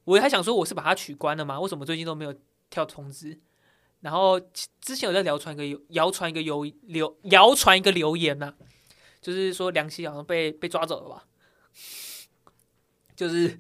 [0.07, 1.61] 我还想说我是把他取关了吗？
[1.61, 2.35] 为什么最近都没有
[2.71, 3.39] 跳通知？
[4.01, 4.41] 然后
[4.81, 8.55] 之前有在谣传一个有谣传一个有流谣传一个留言呐、
[9.21, 11.27] 就是说梁希好像被被抓走了吧？
[13.17, 13.59] 就是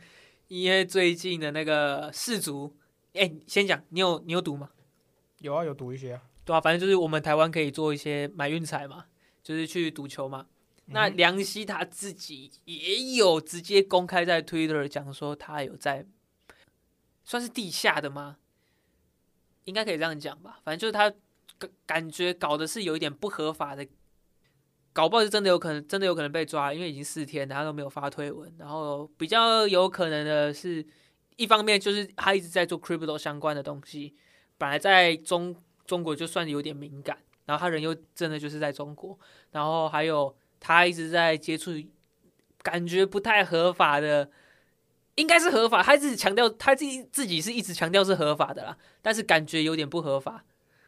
[0.48, 2.76] 因为最近的那个氏族，
[3.14, 4.70] 哎、先讲，你有你有赌吗？
[5.38, 6.22] 有啊，有赌一些啊。
[6.44, 9.06] 对啊，反正就是我们台湾可以做一些买运彩嘛，
[9.42, 10.46] 就是去赌球嘛。
[10.88, 16.06] 那梁希他自己也有直接公开在 Twitter 讲说，他有在
[17.26, 18.38] 算是地下的吗？
[19.64, 20.60] 应该可以这样讲吧。
[20.64, 21.12] 反正就是他
[21.58, 23.86] 感感觉搞的是有一点不合法的，
[24.92, 28.54] 搞不好是真的有可能，真的有可能被抓，因为已经四天了，他都没有发推文。
[28.58, 30.86] 然后比较有可能的是，
[31.36, 34.14] 一方面就是他一直在做 crypto 相关的东西，
[34.56, 35.54] 本来在中
[35.84, 39.18] 中国就算有点敏感，然后他人又真的就是在中国，
[39.50, 41.72] 然后还有他一直在接触
[42.62, 44.30] 感觉不太合法的，
[45.16, 50.44] 应该是合法，他自己强调他自己自己是一直强调是合法的啦，但是感觉有点不合法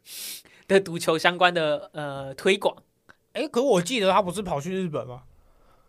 [0.68, 2.76] 的赌球相关的呃推广。
[3.32, 5.22] 哎、可我记得他不是跑去日本吗？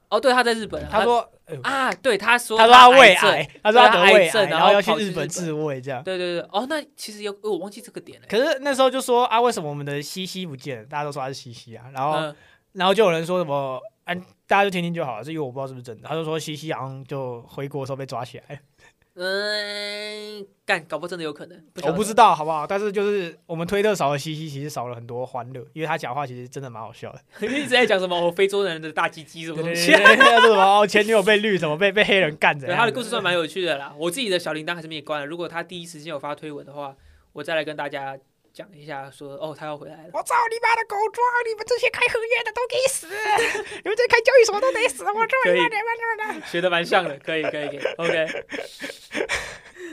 [0.09, 1.31] 哦，对，他在日本啊，他说，
[1.61, 6.03] 啊，对，他说他说他胃癌，他说他得胃癌，然后要去日本日治胃这样。
[6.03, 8.27] 对对对，哦，那其实有，哦我忘记这个点了。
[8.27, 10.85] 可是那时候就说啊，为什么我们的西西不见了？
[10.85, 12.35] 大家都说他是西西啊，然后、嗯，
[12.73, 13.79] 然后就有人说什么，
[14.09, 16.07] 啊，大家就听听就好了，这因为我不知道是不是真的。
[16.07, 18.61] 他就说西西好像就回国的时候被抓起来，
[19.15, 22.65] 嗯，干，搞不真的有可能，不我不知道好不好？
[22.65, 27.19] 但是就是我们推特少了西西，其实少了很多欢乐，因为他讲话其实真的蛮好笑的。
[27.45, 32.65] 一直在讲什么我非洲人的大鸡鸡什么东西 什么哦前女友被绿，什么被被黑人干着？
[32.65, 33.93] 对他的故事算蛮有趣的啦。
[33.97, 35.25] 我自己的小铃铛还是没关了。
[35.25, 36.95] 如果他第一时间有发推文的话，
[37.33, 38.17] 我再来跟大家
[38.53, 40.09] 讲一下说，哦，他要回来了。
[40.13, 41.25] 我操你妈的狗庄！
[41.47, 43.07] 你们这些开合约的都给死！
[43.83, 45.03] 你们这开交易所都得死！
[45.05, 48.25] 我终可以于把你们学的蛮像的，可以可以可以，OK。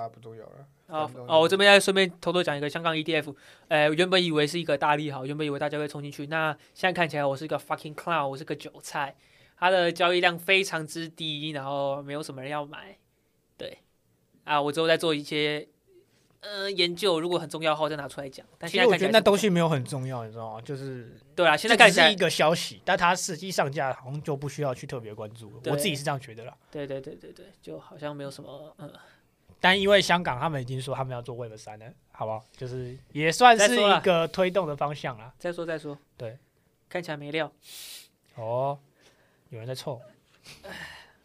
[0.00, 0.66] 啊， 不重要了。
[0.88, 3.34] 好哦，我这边再顺便偷偷讲一个香港 ETF，
[3.68, 9.16] 呃，原本以为是一个大利好，原本以为大家会冲进去，那现在看起来我是一个 fucking clown，我是个韭菜，
[9.58, 12.96] 它的交易量非常之低，然后没有什么人要买，
[13.58, 13.78] 对，
[14.44, 15.66] 啊，我之后再做一些
[16.46, 20.60] 呃研究，如果很重要的话再拿出来讲，但其实我觉得那东西没有很重要，你知道吗？
[20.60, 26.56] 就是对啊，现在看起来是一个消息，但它实际上架好像就不需要去特别关注我自己是这样觉得啦。
[26.70, 28.92] 对对对对对，就好像没有什么嗯。
[29.58, 32.44] 但因为香港他们已经说他们要做 Web 三了，好不好？
[32.56, 35.32] 就是也算是一个推动的方向啦。
[35.38, 36.38] 再说再说，对，
[36.88, 37.50] 看起来没料
[38.36, 38.78] 哦，
[39.48, 40.00] 有人在凑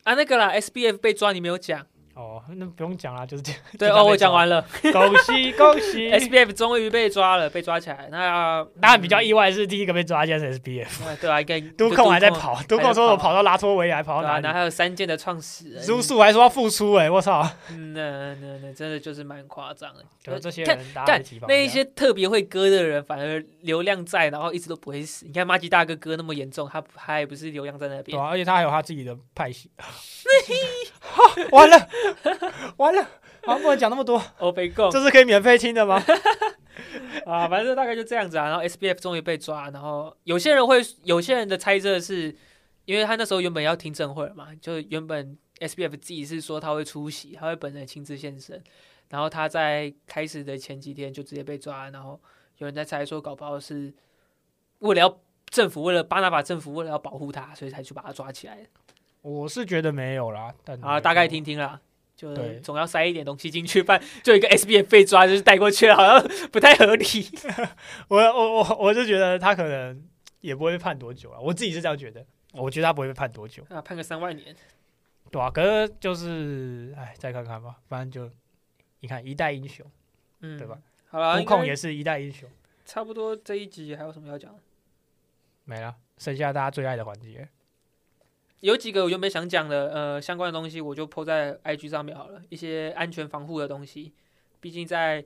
[0.03, 0.13] 啊。
[0.15, 1.85] 那个啦，SBF 被抓，你没有讲。
[2.13, 3.61] 哦，那不用讲啦，就是这样。
[3.79, 8.07] 对哦，我讲，完了 恭喜恭喜！，SBF 终于被抓了，被抓起来。
[8.11, 14.43] 那当然比较意外是第一个被抓，竟然是 SBF，呃 对啊，应该都控还在跑，都控说我跑，到拉脱维亚，跑到哪里？
[14.43, 17.47] 然后还有三件的创始人，苏素还说要复出，哎，我操！
[17.71, 20.03] 嗯，那那那真的就是蛮夸张的。
[20.21, 25.25] 就这些人，大家干来提防那一些特别会割的人，反而流量在，然后一直都不会死。
[25.25, 28.17] 你看马吉大哥割那么严重，他他也不是流量在那边。
[28.17, 29.71] 对啊，而且他还有他自己的派系。
[31.51, 31.89] 完了，
[32.77, 33.07] 完了，
[33.43, 36.01] 好，不能讲那么多，欧北贡这是可以免费听的吗？
[37.25, 38.45] 啊，反正大概就这样子啊。
[38.45, 42.35] 然后 SBF 终于被抓，然后有些人会，有些人的猜测是，
[42.85, 48.63] 因为他那时候原本要听证会嘛，就原本 SBF 自己是说他会出席，他会本人亲自现身，
[49.09, 52.19] 然后他在开始的前几天就直接被抓，然后
[52.57, 53.93] 有人在猜说，搞不好是
[54.79, 58.69] 为了要政府为了巴拿马政府为了要保护他，所以才去把他抓起来的。
[59.21, 61.79] 我是觉得没有啦，但啊，大概听听啦。
[62.13, 67.05] 就总要塞一点东西进去，不然就一个 SBF 被抓，就是带过去了，好像不太合理。
[68.09, 70.07] 我我我我就觉得他可能
[70.41, 72.23] 也不会被判多久啊，我自己是这样觉得，
[72.53, 74.55] 我觉得他不会被判多久，啊，判个三万年。
[75.31, 78.31] 对啊，可是就是，哎，再看看吧，反正就
[78.99, 79.83] 你看一代英雄，
[80.41, 80.77] 嗯，对吧？
[81.07, 82.47] 好了，悟空也是一代英雄，
[82.85, 84.53] 差不多这一集还有什么要讲？
[85.63, 87.49] 没了，剩下大家最爱的环节。
[88.61, 94.13] 有几个我原本想讲的，呃，相关的东西我就 po 在 IG 上面好了，一些安全防护的东西。
[94.59, 95.25] 毕竟在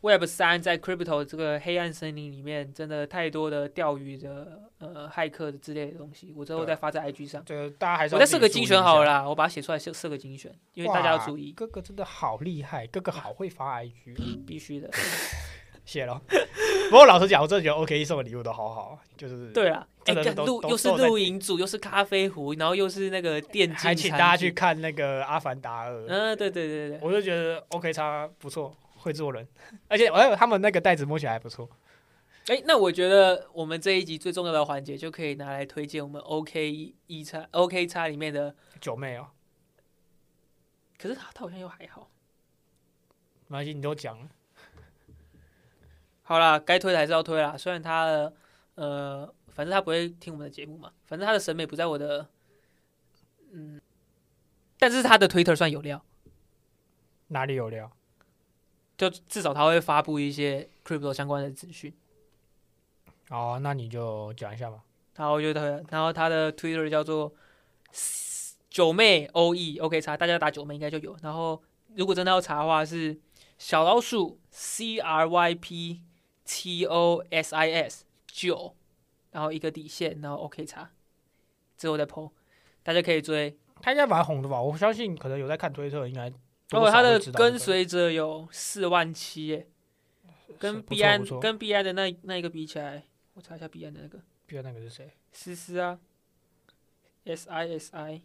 [0.00, 6.32] Web 三，在 Crypto 这个黑暗森林里面，真的太多的钓鱼的、呃，骇客的之类的东西。
[6.34, 7.44] 我之后再发在 IG 上。
[7.44, 14.90] 对大家还是我再设个精选好了啦，我把它写出来设设个精选，因为大家要注意，哥哥真的好厉害，哥哥好会发 IG， 必须的。
[15.84, 16.20] 谢了。
[16.90, 24.50] 不过老实讲，我真的觉得 OK 送的礼物都好好，就是对啊，哎、真的干都都露又是都在露营组，又是咖啡壶，然后又是那个电竞，还请大家去。
[24.52, 27.00] 看那个《阿凡达二》，嗯，对对对对对。
[27.02, 29.48] 我就觉得 OK 叉不错，会做人，
[29.88, 31.68] 而且还有他们那个袋子摸起来还不错。
[32.48, 39.28] 哎、那我觉得我们这一集最重要的环节就可以拿来推荐我们 OK 一叉 OK 叉里面的，九妹哦，
[40.98, 42.10] 可是他他好像又还好。
[43.46, 44.28] 没关系，你都讲了。
[46.32, 47.54] 好啦，该推的还是要推啦。
[47.58, 48.32] 虽然他的
[48.76, 52.26] 呃，反正他不会听我们的节目嘛，反正他的审美不在我的，
[53.50, 53.78] 嗯，
[54.78, 56.02] 但是他的 Twitter 算有料。
[57.28, 57.92] 哪里有料？
[58.96, 61.92] 就至少他会发布一些 crypto 相关的资讯。
[63.28, 64.82] 哦，那你就讲一下吧。
[65.16, 67.30] 然后我觉得，然后他的 Twitter 叫做
[68.70, 71.14] 九妹 O E OK 查，大家打九妹应该就有。
[71.20, 71.62] 然后
[71.94, 73.20] 如果真的要查的话，是
[73.58, 76.00] 小老鼠 C R Y P
[76.44, 78.74] T O S I S 九，
[79.30, 80.90] 然后一个底线，然后 OK 查，
[81.76, 82.30] 之后再 PO，
[82.82, 83.56] 大家可以追。
[83.80, 84.60] 他应该蛮红的吧？
[84.60, 86.32] 我相信可能有在看推特，应该
[86.70, 89.66] 然后他的跟随者有四万七耶，
[90.58, 93.04] 跟不币安错不错跟币安的那那一个比起来，
[93.34, 95.10] 我查一下币安的那个 B I 那个是谁？
[95.32, 95.98] 思思啊
[97.24, 98.22] ，S I S I，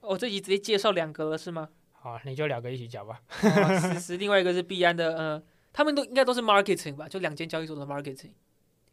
[0.00, 1.68] 哦，这集直接介绍两个了是吗？
[1.92, 3.20] 好，你就两个一起讲吧。
[3.42, 5.42] 哦思思，另外一个是 B 安的，呃，
[5.72, 8.32] 他们都应该都是 marketing 吧，就两间交易所的 marketing。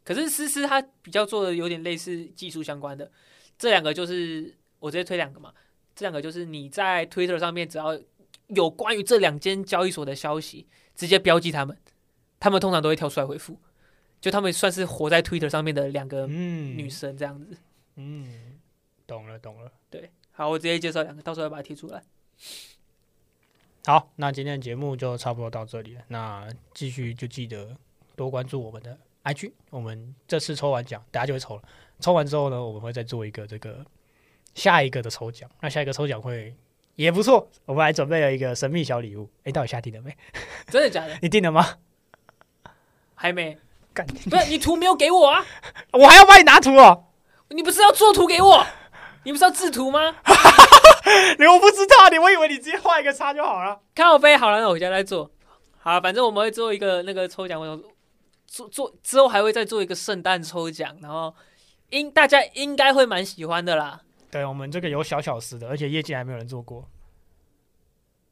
[0.04, 3.10] 可是思思他比较做的有点类似技术相关的，
[3.58, 5.52] 这两个就是我直接推两个嘛，
[5.94, 8.00] 这两个就是你在 Twitter 上面只要
[8.46, 11.76] 有关于这两间交易所的消息，直接标记他们，
[12.40, 13.58] 他们通常都会跳出来回复，
[14.20, 17.58] 就他们算是活在 Twitter 上面的两个嗯，女生这样子。
[17.96, 18.58] 嗯，
[19.06, 19.70] 懂了懂了。
[19.90, 22.02] 对，好，我直接介绍两个，到时候要把它贴出来。
[23.88, 26.02] 好，那今天的节目就差不多到这里了。
[26.08, 27.74] 那继续就记得
[28.14, 28.94] 多关注我们的
[29.24, 31.62] IG，我们这次抽完奖，大家就会抽了。
[31.98, 33.82] 抽完之后呢，我们会再做一个这个
[34.54, 35.50] 下一个的抽奖。
[35.62, 36.54] 那下一个抽奖会
[36.96, 39.26] 也不错，我们还准备了一个神秘小礼物。
[39.44, 40.14] 诶，到底下定了没？
[40.66, 41.18] 真的假的？
[41.22, 41.78] 你定了吗？
[43.14, 43.56] 还没？
[43.94, 45.42] 干，不是你图没有给我啊？
[45.98, 47.06] 我还要帮你拿图哦。
[47.48, 48.66] 你不是要做图给我？
[49.24, 50.16] 你不是要制图吗？
[51.38, 53.80] 你我不知道，你我以为你直接画一个叉就好了。
[53.94, 55.30] 看我飞好了，那我回家再做。
[55.78, 57.82] 好，反正我们会做一个那个抽奖活动，
[58.46, 61.34] 做做之后还会再做一个圣诞抽奖，然后
[61.90, 64.00] 应大家应该会蛮喜欢的啦。
[64.30, 66.86] 对我们这个有小小时的，而且业界还没有人做过，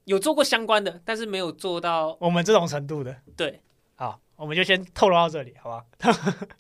[0.04, 3.16] 有做过相关的，但是没有做到我们这种程度的。
[3.36, 3.65] 对，好，
[4.36, 5.84] 我们就先透露到这里，好吧？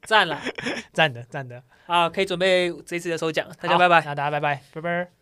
[0.02, 0.40] 赞了。
[0.92, 1.62] 赞的，赞的。
[1.86, 4.02] 好，可以准备这次的抽奖，大家好拜拜。
[4.04, 5.15] 那大家拜拜，拜拜。